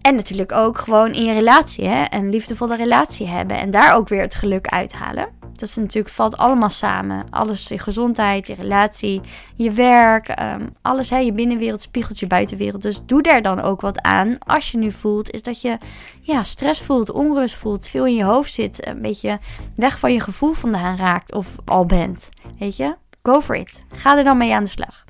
En 0.02 0.14
natuurlijk 0.14 0.52
ook 0.52 0.78
gewoon 0.78 1.12
in 1.12 1.24
je 1.24 1.32
relatie, 1.32 1.88
hè? 1.88 2.04
Een 2.10 2.30
liefdevolle 2.30 2.76
relatie 2.76 3.26
hebben. 3.26 3.58
En 3.58 3.70
daar 3.70 3.94
ook 3.94 4.08
weer 4.08 4.20
het 4.20 4.34
geluk 4.34 4.66
uithalen. 4.66 5.37
Dat 5.58 5.68
is 5.68 5.76
natuurlijk, 5.76 6.14
valt 6.14 6.36
allemaal 6.36 6.70
samen. 6.70 7.26
Alles, 7.30 7.68
je 7.68 7.78
gezondheid, 7.78 8.46
je 8.46 8.54
relatie, 8.54 9.20
je 9.56 9.70
werk, 9.70 10.28
ehm, 10.28 10.66
alles. 10.82 11.10
Hè? 11.10 11.18
Je 11.18 11.32
binnenwereld 11.32 11.80
spiegelt 11.80 12.18
je 12.18 12.26
buitenwereld. 12.26 12.82
Dus 12.82 13.04
doe 13.04 13.22
daar 13.22 13.42
dan 13.42 13.60
ook 13.60 13.80
wat 13.80 14.02
aan. 14.02 14.36
Als 14.38 14.70
je 14.70 14.78
nu 14.78 14.90
voelt, 14.90 15.30
is 15.30 15.42
dat 15.42 15.60
je 15.60 15.78
ja, 16.22 16.44
stress 16.44 16.82
voelt, 16.82 17.10
onrust 17.10 17.54
voelt, 17.54 17.86
veel 17.86 18.06
in 18.06 18.14
je 18.14 18.24
hoofd 18.24 18.54
zit. 18.54 18.86
Een 18.86 19.02
beetje 19.02 19.38
weg 19.76 19.98
van 19.98 20.12
je 20.12 20.20
gevoel 20.20 20.52
vandaan 20.52 20.96
raakt 20.96 21.34
of 21.34 21.56
al 21.64 21.86
bent. 21.86 22.28
Weet 22.58 22.76
je? 22.76 22.96
Go 23.22 23.40
for 23.40 23.56
it. 23.56 23.84
Ga 23.92 24.16
er 24.18 24.24
dan 24.24 24.36
mee 24.36 24.54
aan 24.54 24.64
de 24.64 24.70
slag. 24.70 25.04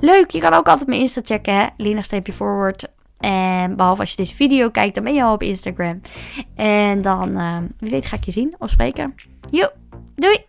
Leuk, 0.00 0.30
je 0.30 0.40
kan 0.40 0.52
ook 0.52 0.68
altijd 0.68 0.88
mijn 0.88 1.00
Insta 1.00 1.20
checken, 1.24 1.54
hè? 1.54 1.66
Lina-forward 1.76 2.88
en 3.20 3.76
behalve 3.76 4.00
als 4.00 4.10
je 4.10 4.16
deze 4.16 4.34
video 4.34 4.70
kijkt, 4.70 4.94
dan 4.94 5.04
ben 5.04 5.14
je 5.14 5.22
al 5.22 5.34
op 5.34 5.42
Instagram. 5.42 6.00
En 6.54 7.02
dan, 7.02 7.30
uh, 7.30 7.56
wie 7.78 7.90
weet, 7.90 8.06
ga 8.06 8.16
ik 8.16 8.24
je 8.24 8.30
zien 8.30 8.54
of 8.58 8.70
spreken. 8.70 9.14
Jo, 9.50 9.68
doei! 10.14 10.48